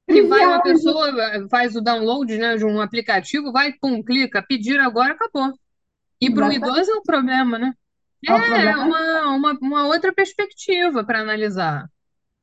[0.07, 4.03] Que vai uma Trivial, pessoa, eh, faz o download, né, de um aplicativo, vai, pum,
[4.03, 5.53] clica, pedir agora, acabou.
[6.20, 7.74] E para o idoso é o problema, né?
[8.28, 11.89] É É problema uma, uma, uma outra perspectiva para analisar.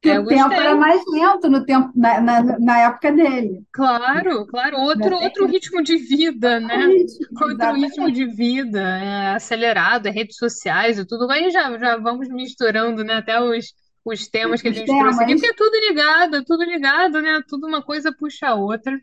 [0.03, 0.77] Que É, eu o tempo era gostei.
[0.77, 3.65] mais lento no tempo, na, na, na época dele.
[3.73, 6.75] Claro, claro, outro, tem outro ritmo de vida, né?
[6.87, 8.13] ritmo, Outro ritmo exatamente.
[8.13, 11.31] de vida, é acelerado, é redes sociais e tudo.
[11.31, 13.75] Aí já, já vamos misturando, né, até os,
[14.05, 15.37] os temas que a gente trouxe aqui, temas.
[15.37, 17.41] porque é tudo ligado, é tudo ligado, né?
[17.49, 18.99] Tudo uma coisa puxa a outra.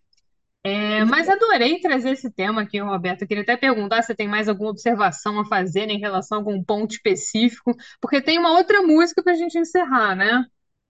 [0.63, 3.21] É, mas adorei trazer esse tema aqui, Roberto.
[3.23, 6.63] Eu queria até perguntar se tem mais alguma observação a fazer em relação a algum
[6.63, 10.45] ponto específico, porque tem uma outra música para a gente encerrar, né?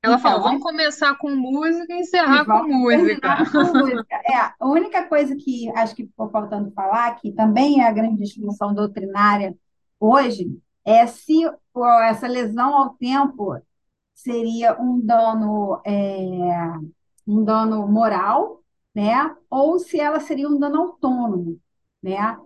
[0.06, 3.38] Ela falou: Então, vamos começar com música e E encerrar com música.
[3.52, 4.16] com música.
[4.26, 8.24] É, a única coisa que acho que ficou faltando falar, que também é a grande
[8.24, 9.56] discussão doutrinária
[10.00, 11.42] hoje, é se
[12.08, 13.60] essa lesão ao tempo
[14.14, 16.74] seria um dano, é,
[17.28, 18.62] um dano moral,
[18.94, 19.36] né?
[19.50, 21.60] Ou se ela seria um dano autônomo,
[22.02, 22.38] né?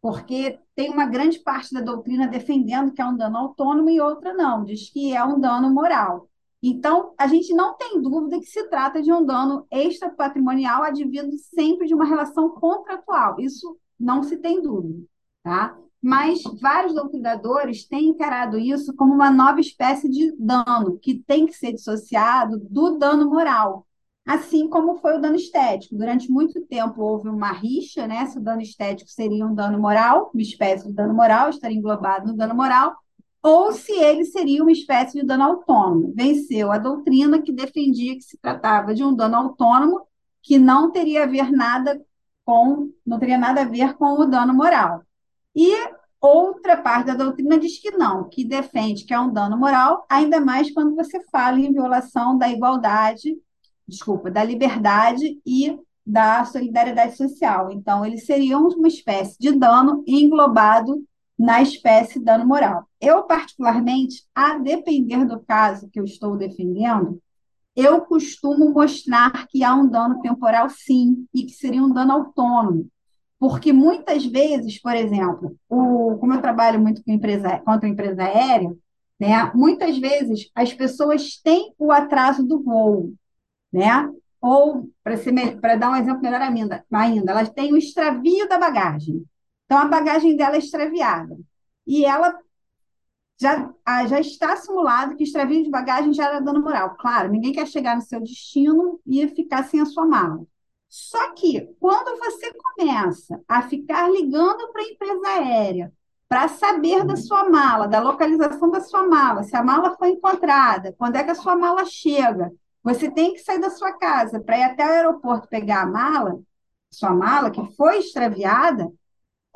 [0.00, 4.32] porque tem uma grande parte da doutrina defendendo que é um dano autônomo e outra
[4.32, 6.28] não, diz que é um dano moral.
[6.62, 11.86] Então, a gente não tem dúvida que se trata de um dano extrapatrimonial advindo sempre
[11.86, 13.38] de uma relação contratual.
[13.38, 15.04] Isso não se tem dúvida,
[15.42, 15.78] tá?
[16.02, 21.52] Mas vários doutrinadores têm encarado isso como uma nova espécie de dano que tem que
[21.54, 23.88] ser dissociado do dano moral
[24.28, 25.96] assim como foi o dano estético.
[25.96, 28.26] Durante muito tempo houve uma rixa, né?
[28.26, 32.26] Se o dano estético seria um dano moral, uma espécie de dano moral, estaria englobado
[32.26, 32.94] no dano moral,
[33.42, 36.12] ou se ele seria uma espécie de dano autônomo.
[36.14, 40.06] Venceu a doutrina que defendia que se tratava de um dano autônomo
[40.42, 42.00] que não teria a ver nada
[42.44, 45.02] com, não teria nada a ver com o dano moral.
[45.54, 45.72] E
[46.20, 50.40] outra parte da doutrina diz que não, que defende que é um dano moral, ainda
[50.40, 53.36] mais quando você fala em violação da igualdade
[53.88, 57.70] desculpa, da liberdade e da solidariedade social.
[57.72, 61.02] Então, eles seriam uma espécie de dano englobado
[61.38, 62.84] na espécie dano moral.
[63.00, 67.20] Eu, particularmente, a depender do caso que eu estou defendendo,
[67.76, 72.88] eu costumo mostrar que há um dano temporal, sim, e que seria um dano autônomo.
[73.38, 78.24] Porque muitas vezes, por exemplo, o, como eu trabalho muito com empresa, contra a empresa
[78.24, 78.74] aérea,
[79.18, 83.14] né, muitas vezes as pessoas têm o atraso do voo
[83.72, 84.08] né?
[84.40, 84.88] Ou,
[85.60, 89.24] para dar um exemplo melhor ainda, ainda, elas têm o extravio da bagagem.
[89.68, 91.36] Então, a bagagem dela é extraviada.
[91.86, 92.34] E ela
[93.40, 93.72] já,
[94.08, 96.96] já está simulado que extravio de bagagem já era dano moral.
[96.96, 100.44] Claro, ninguém quer chegar no seu destino e ficar sem a sua mala.
[100.88, 105.92] Só que, quando você começa a ficar ligando para a empresa aérea
[106.28, 110.94] para saber da sua mala, da localização da sua mala, se a mala foi encontrada,
[110.98, 112.50] quando é que a sua mala chega,
[112.82, 116.40] você tem que sair da sua casa para ir até o aeroporto pegar a mala,
[116.90, 118.90] sua mala que foi extraviada.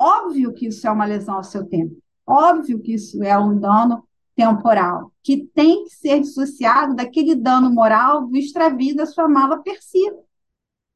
[0.03, 1.95] Óbvio que isso é uma lesão ao seu tempo.
[2.27, 4.03] Óbvio que isso é um dano
[4.35, 9.79] temporal, que tem que ser dissociado daquele dano moral do extravio da sua mala per.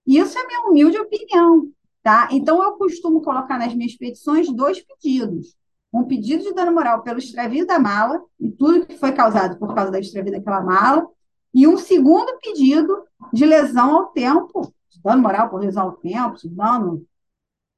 [0.05, 1.69] Isso é minha humilde opinião,
[2.03, 2.27] tá?
[2.33, 5.55] Então, eu costumo colocar nas minhas petições dois pedidos.
[5.93, 9.73] Um pedido de dano moral pelo extravio da mala e tudo que foi causado por
[9.73, 11.07] causa da extravio daquela mala,
[11.53, 16.35] e um segundo pedido de lesão ao tempo, de dano moral por lesão ao tempo,
[16.35, 17.05] de dano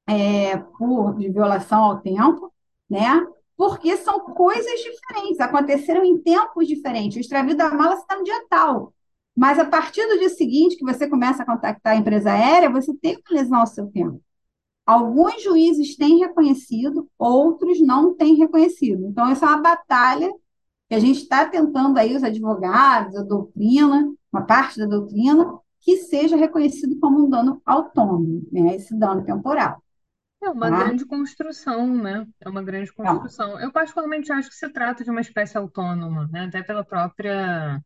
[0.09, 2.51] é, por de violação ao tempo,
[2.89, 3.25] né?
[3.55, 7.17] Porque são coisas diferentes, aconteceram em tempos diferentes.
[7.17, 8.93] O extravio da mala está no dia tal.
[9.35, 12.93] Mas a partir do dia seguinte que você começa a contactar a empresa aérea, você
[12.95, 14.21] tem uma lesão ao seu tempo.
[14.85, 19.05] Alguns juízes têm reconhecido, outros não têm reconhecido.
[19.05, 20.31] Então, essa é uma batalha
[20.89, 25.97] que a gente está tentando aí, os advogados, a doutrina, uma parte da doutrina, que
[25.97, 28.75] seja reconhecido como um dano autônomo, né?
[28.75, 29.81] esse dano temporal.
[30.41, 32.25] É uma grande construção, né?
[32.39, 33.59] É uma grande construção.
[33.59, 36.45] Eu particularmente acho que se trata de uma espécie autônoma, né?
[36.45, 37.81] Até pela própria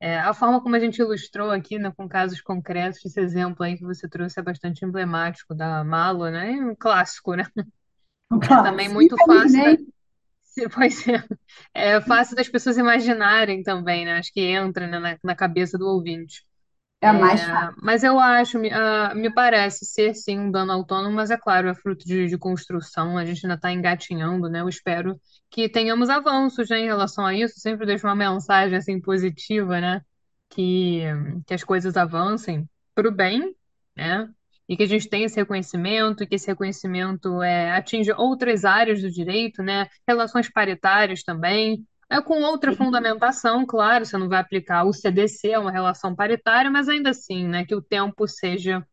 [0.00, 3.76] é, a forma como a gente ilustrou aqui, né, com casos concretos, esse exemplo aí
[3.76, 6.52] que você trouxe é bastante emblemático da Malo, né?
[6.52, 7.44] E um clássico, né?
[8.32, 9.76] É claro, também muito fácil da,
[10.74, 11.24] pois é,
[11.74, 14.18] é fácil das pessoas imaginarem também, né?
[14.18, 16.44] Acho que entra, né, na, na cabeça do ouvinte.
[17.00, 17.74] É mais fácil.
[17.82, 21.68] Mas eu acho, me, ah, me parece ser sim um dano autônomo, mas é claro,
[21.68, 24.60] é fruto de, de construção, a gente ainda está engatinhando, né?
[24.60, 25.20] Eu espero
[25.50, 27.60] que tenhamos avanços, né, em relação a isso.
[27.60, 30.00] Sempre deixo uma mensagem assim positiva, né?
[30.50, 31.02] Que,
[31.46, 33.54] que as coisas avancem para o bem,
[33.96, 34.28] né?
[34.68, 39.00] e que a gente tem esse reconhecimento, e que esse reconhecimento é, atinge outras áreas
[39.00, 39.88] do direito, né?
[40.06, 45.58] Relações paritárias também, é com outra fundamentação, claro, você não vai aplicar o CDC, é
[45.58, 48.84] uma relação paritária, mas ainda assim, né, que o tempo seja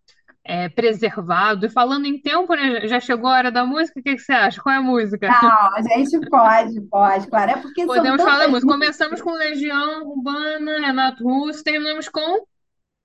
[0.44, 1.66] é, preservado.
[1.66, 4.34] E falando em tempo, né, já chegou a hora da música, o que que você
[4.34, 4.62] acha?
[4.62, 5.28] Qual é a música?
[5.28, 7.52] Não, a gente pode, pode, claro.
[7.52, 8.72] É porque são Podemos falar da tantas música.
[8.72, 12.46] Começamos com Legião Urbana, Renato Russo, terminamos com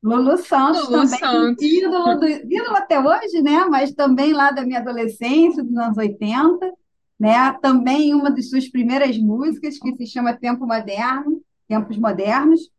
[0.03, 1.63] Lulu Santos Lulu também, Santos.
[1.65, 3.65] ídolo, do, ídolo até hoje, né?
[3.67, 6.73] Mas também lá da minha adolescência, dos anos 80,
[7.21, 7.53] né?
[7.61, 12.71] Também uma de suas primeiras músicas, que se chama Tempo Moderno, Tempos Modernos,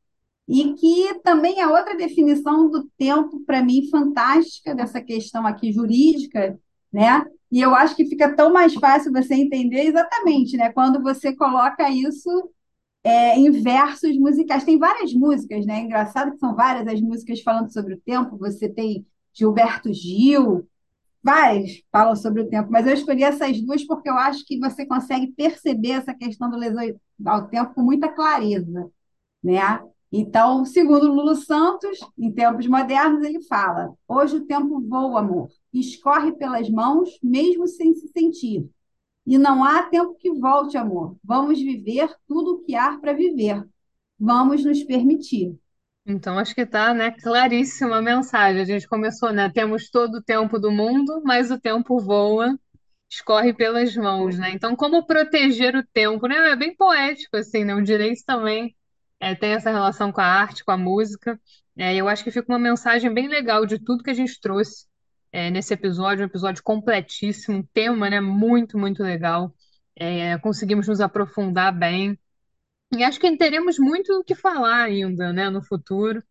[0.48, 6.60] e que também é outra definição do tempo, para mim, fantástica, dessa questão aqui jurídica,
[6.92, 7.24] né?
[7.52, 10.72] E eu acho que fica tão mais fácil você entender exatamente, né?
[10.72, 12.52] Quando você coloca isso
[13.04, 14.64] é, em versos musicais.
[14.64, 15.82] Tem várias músicas, né?
[15.82, 18.38] Engraçado que são várias as músicas falando sobre o tempo.
[18.38, 20.68] Você tem Gilberto Gil,
[21.24, 24.86] várias falam sobre o tempo, mas eu escolhi essas duas porque eu acho que você
[24.86, 26.84] consegue perceber essa questão do lesão
[27.26, 28.90] ao tempo com muita clareza,
[29.44, 29.82] né?
[30.12, 36.34] Então, segundo Lulu Santos, em tempos modernos, ele fala: hoje o tempo voa, amor, escorre
[36.34, 38.70] pelas mãos, mesmo sem se sentir.
[39.26, 41.16] E não há tempo que volte, amor.
[41.24, 43.66] Vamos viver tudo o que há para viver.
[44.20, 45.58] Vamos nos permitir.
[46.12, 48.62] Então, acho que tá, né, claríssima a mensagem.
[48.62, 49.49] A gente começou, né?
[49.49, 52.57] Temos todo o tempo do mundo, mas o tempo voa,
[53.09, 54.51] escorre pelas mãos, né?
[54.51, 56.51] Então, como proteger o tempo, né?
[56.51, 57.76] É bem poético, assim, né?
[57.76, 58.76] O direito também
[59.20, 61.39] é, tem essa relação com a arte, com a música.
[61.78, 64.86] É, eu acho que fica uma mensagem bem legal de tudo que a gente trouxe
[65.32, 69.53] é, nesse episódio, um episódio completíssimo, um tema, né, muito, muito legal.
[69.95, 72.20] É, conseguimos nos aprofundar bem.
[72.94, 76.22] E acho que teremos muito o que falar ainda, né, no futuro.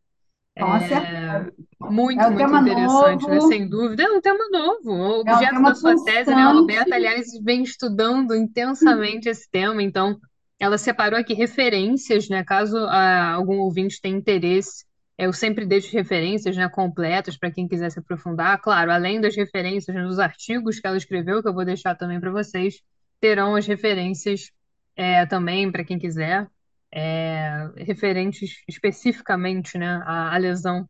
[0.58, 1.52] Com certeza.
[1.82, 3.34] É Muito, um muito tema interessante, né?
[3.36, 4.02] novo, Sem dúvida.
[4.02, 4.92] É um tema novo.
[4.92, 6.42] O é um objeto da tema sua tese, né?
[6.42, 6.52] A.
[6.52, 10.18] Roberta, aliás, vem estudando intensamente esse tema, então
[10.58, 12.44] ela separou aqui referências, né?
[12.44, 14.84] Caso ah, algum ouvinte tenha interesse,
[15.16, 18.58] eu sempre deixo referências, né, completas para quem quiser se aprofundar.
[18.60, 22.30] Claro, além das referências nos artigos que ela escreveu, que eu vou deixar também para
[22.30, 22.80] vocês,
[23.20, 24.50] terão as referências
[24.96, 26.48] é, também para quem quiser
[26.92, 30.88] é, referentes especificamente, né, à, à lesão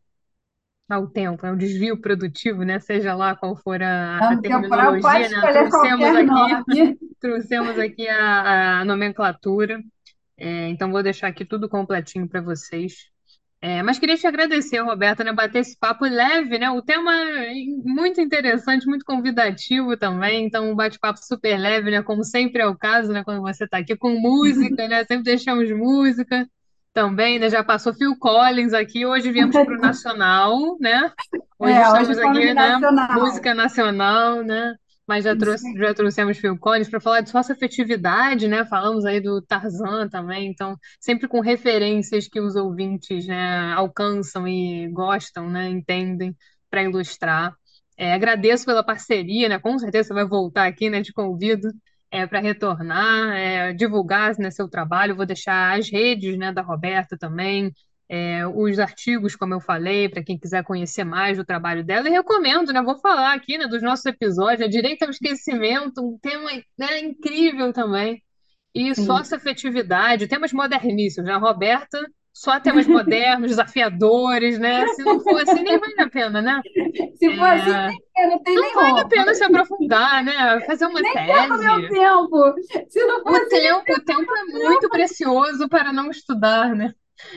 [0.89, 5.35] ao tempo, ao desvio produtivo, né, seja lá qual for a, a pode terminologia, né,
[5.35, 6.99] escolher trouxemos qualquer aqui, nome.
[7.19, 9.81] trouxemos aqui a, a nomenclatura,
[10.37, 13.10] é, então vou deixar aqui tudo completinho para vocês.
[13.63, 16.71] É, mas queria te agradecer, Roberta, né, bater esse papo leve, né?
[16.71, 17.53] O tema é
[17.85, 22.01] muito interessante, muito convidativo também, então um bate-papo super leve, né?
[22.01, 23.23] Como sempre é o caso, né?
[23.23, 25.05] Quando você está aqui com música, né?
[25.05, 26.49] Sempre deixamos música
[26.91, 27.51] também, né?
[27.51, 31.11] Já passou Phil Collins aqui, hoje viemos para o Nacional, né?
[31.59, 32.53] Hoje É, hoje estamos fomos aqui, né?
[32.53, 33.19] nacional.
[33.19, 34.75] Música nacional, né?
[35.07, 38.65] Mas já trouxe, já trouxemos Phil Collins para falar de sócio-afetividade, né?
[38.65, 44.87] Falamos aí do Tarzan também, então sempre com referências que os ouvintes, né, alcançam e
[44.89, 45.67] gostam, né?
[45.69, 46.35] Entendem
[46.69, 47.53] para ilustrar.
[47.97, 49.59] É, agradeço pela parceria, né?
[49.59, 51.01] Com certeza você vai voltar aqui, né?
[51.03, 51.69] Te convido
[52.11, 55.15] é, para retornar, é, divulgar, né, seu trabalho.
[55.15, 57.71] Vou deixar as redes, né, da Roberta também,
[58.11, 62.09] é, os artigos, como eu falei, para quem quiser conhecer mais do trabalho dela.
[62.09, 62.81] E recomendo, né?
[62.83, 67.73] Vou falar aqui, né, dos nossos episódios, né, Direito ao Esquecimento, um tema, né, incrível
[67.73, 68.21] também.
[68.75, 68.95] E sim.
[68.95, 71.35] sócio-afetividade, temas moderníssimos, né?
[71.35, 74.87] A Roberta, só temas modernos, desafiadores, né?
[74.89, 76.63] Se não for assim, nem vale a pena, né?
[77.15, 80.61] Se for assim, É, nem- não tem não nem vale a pena se aprofundar, né?
[80.61, 81.87] Fazer uma Nem perco meu tese.
[81.87, 82.53] tempo.
[82.89, 86.75] Se não for O assim, nem tempo, o tempo é muito precioso para não estudar,
[86.75, 86.93] né?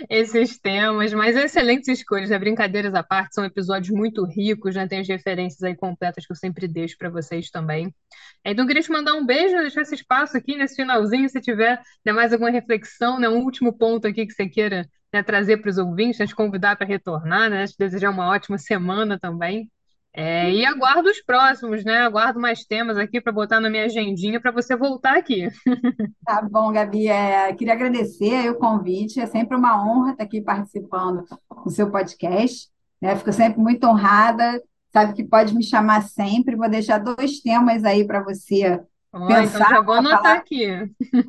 [0.08, 2.38] Esses temas, mas excelentes escolhas, né?
[2.38, 4.86] Brincadeiras à parte, são episódios muito ricos, né?
[4.88, 7.94] Tem as referências aí completas que eu sempre deixo para vocês também.
[8.44, 11.80] É, Então, queria te mandar um beijo, deixar esse espaço aqui nesse finalzinho, se tiver
[12.04, 13.28] né, mais alguma reflexão, né?
[13.28, 16.76] Um último ponto aqui que você queira né, trazer para os ouvintes, né, te convidar
[16.76, 17.66] para retornar, né?
[17.66, 19.70] Te desejar uma ótima semana também.
[20.16, 21.98] É, e aguardo os próximos, né?
[22.02, 25.48] Aguardo mais temas aqui para botar na minha agendinha para você voltar aqui.
[26.24, 27.08] Tá bom, Gabi.
[27.08, 29.20] É, queria agradecer o convite.
[29.20, 31.24] É sempre uma honra estar aqui participando
[31.64, 32.68] do seu podcast.
[33.02, 33.16] né?
[33.16, 34.62] Fico sempre muito honrada.
[34.92, 36.56] Sabe que pode me chamar sempre.
[36.56, 40.66] Vou deixar dois temas aí para você então pensar, já vou anotar falar aqui.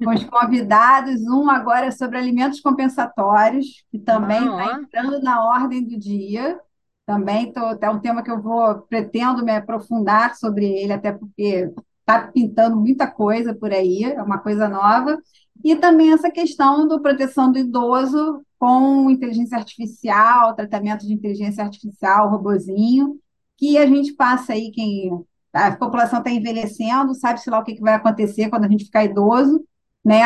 [0.03, 1.21] com os convidados.
[1.21, 4.79] Um agora é sobre alimentos compensatórios, que também está Ah, ó.
[4.81, 6.59] entrando na ordem do dia.
[7.05, 11.71] Também tô, é um tema que eu vou pretendo me aprofundar sobre ele, até porque
[11.99, 15.17] está pintando muita coisa por aí, é uma coisa nova.
[15.63, 22.29] E também essa questão do proteção do idoso com inteligência artificial, tratamento de inteligência artificial,
[22.29, 23.19] robozinho.
[23.57, 25.11] que a gente passa aí, quem
[25.53, 29.05] a população está envelhecendo, sabe-se lá o que, que vai acontecer quando a gente ficar
[29.05, 29.63] idoso,
[30.03, 30.21] né?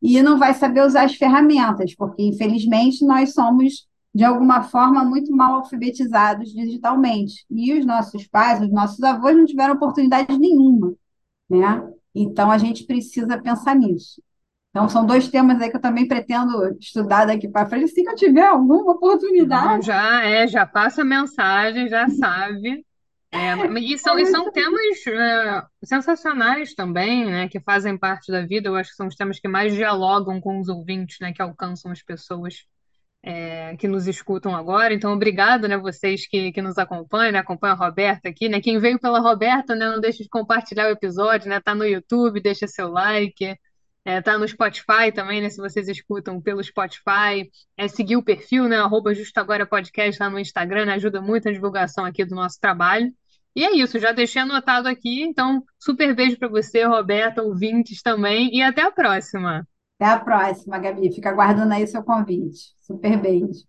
[0.00, 5.34] E não vai saber usar as ferramentas, porque infelizmente nós somos, de alguma forma, muito
[5.34, 7.44] mal alfabetizados digitalmente.
[7.50, 10.94] E os nossos pais, os nossos avós não tiveram oportunidade nenhuma,
[11.50, 11.92] né?
[12.14, 14.22] Então a gente precisa pensar nisso.
[14.70, 18.10] Então, são dois temas aí que eu também pretendo estudar daqui para frente, assim que
[18.10, 19.86] eu tiver alguma Não, oportunidade.
[19.86, 22.84] já é, já passa a mensagem, já sabe.
[23.30, 28.68] É, e são, e são temas é, sensacionais também, né, que fazem parte da vida.
[28.68, 31.90] Eu acho que são os temas que mais dialogam com os ouvintes, né, que alcançam
[31.90, 32.66] as pessoas
[33.22, 34.92] é, que nos escutam agora.
[34.92, 38.60] Então, obrigado, né, vocês que, que nos acompanham, né, acompanham a Roberta aqui, né.
[38.60, 42.40] Quem veio pela Roberta, né, não deixe de compartilhar o episódio, né, tá no YouTube,
[42.40, 43.56] deixa seu like.
[44.04, 45.48] É, tá no Spotify também, né?
[45.48, 48.76] Se vocês escutam pelo Spotify, é seguir o perfil, né?
[48.78, 50.94] Arroba Justo Agora Podcast lá no Instagram, né?
[50.94, 53.12] Ajuda muito a divulgação aqui do nosso trabalho.
[53.54, 55.22] E é isso, já deixei anotado aqui.
[55.22, 59.66] Então, super beijo para você, Roberta, ouvintes também, e até a próxima.
[60.02, 61.12] Até a próxima, Gabi.
[61.12, 62.74] Fica aguardando aí seu convite.
[62.80, 63.60] Super beijo.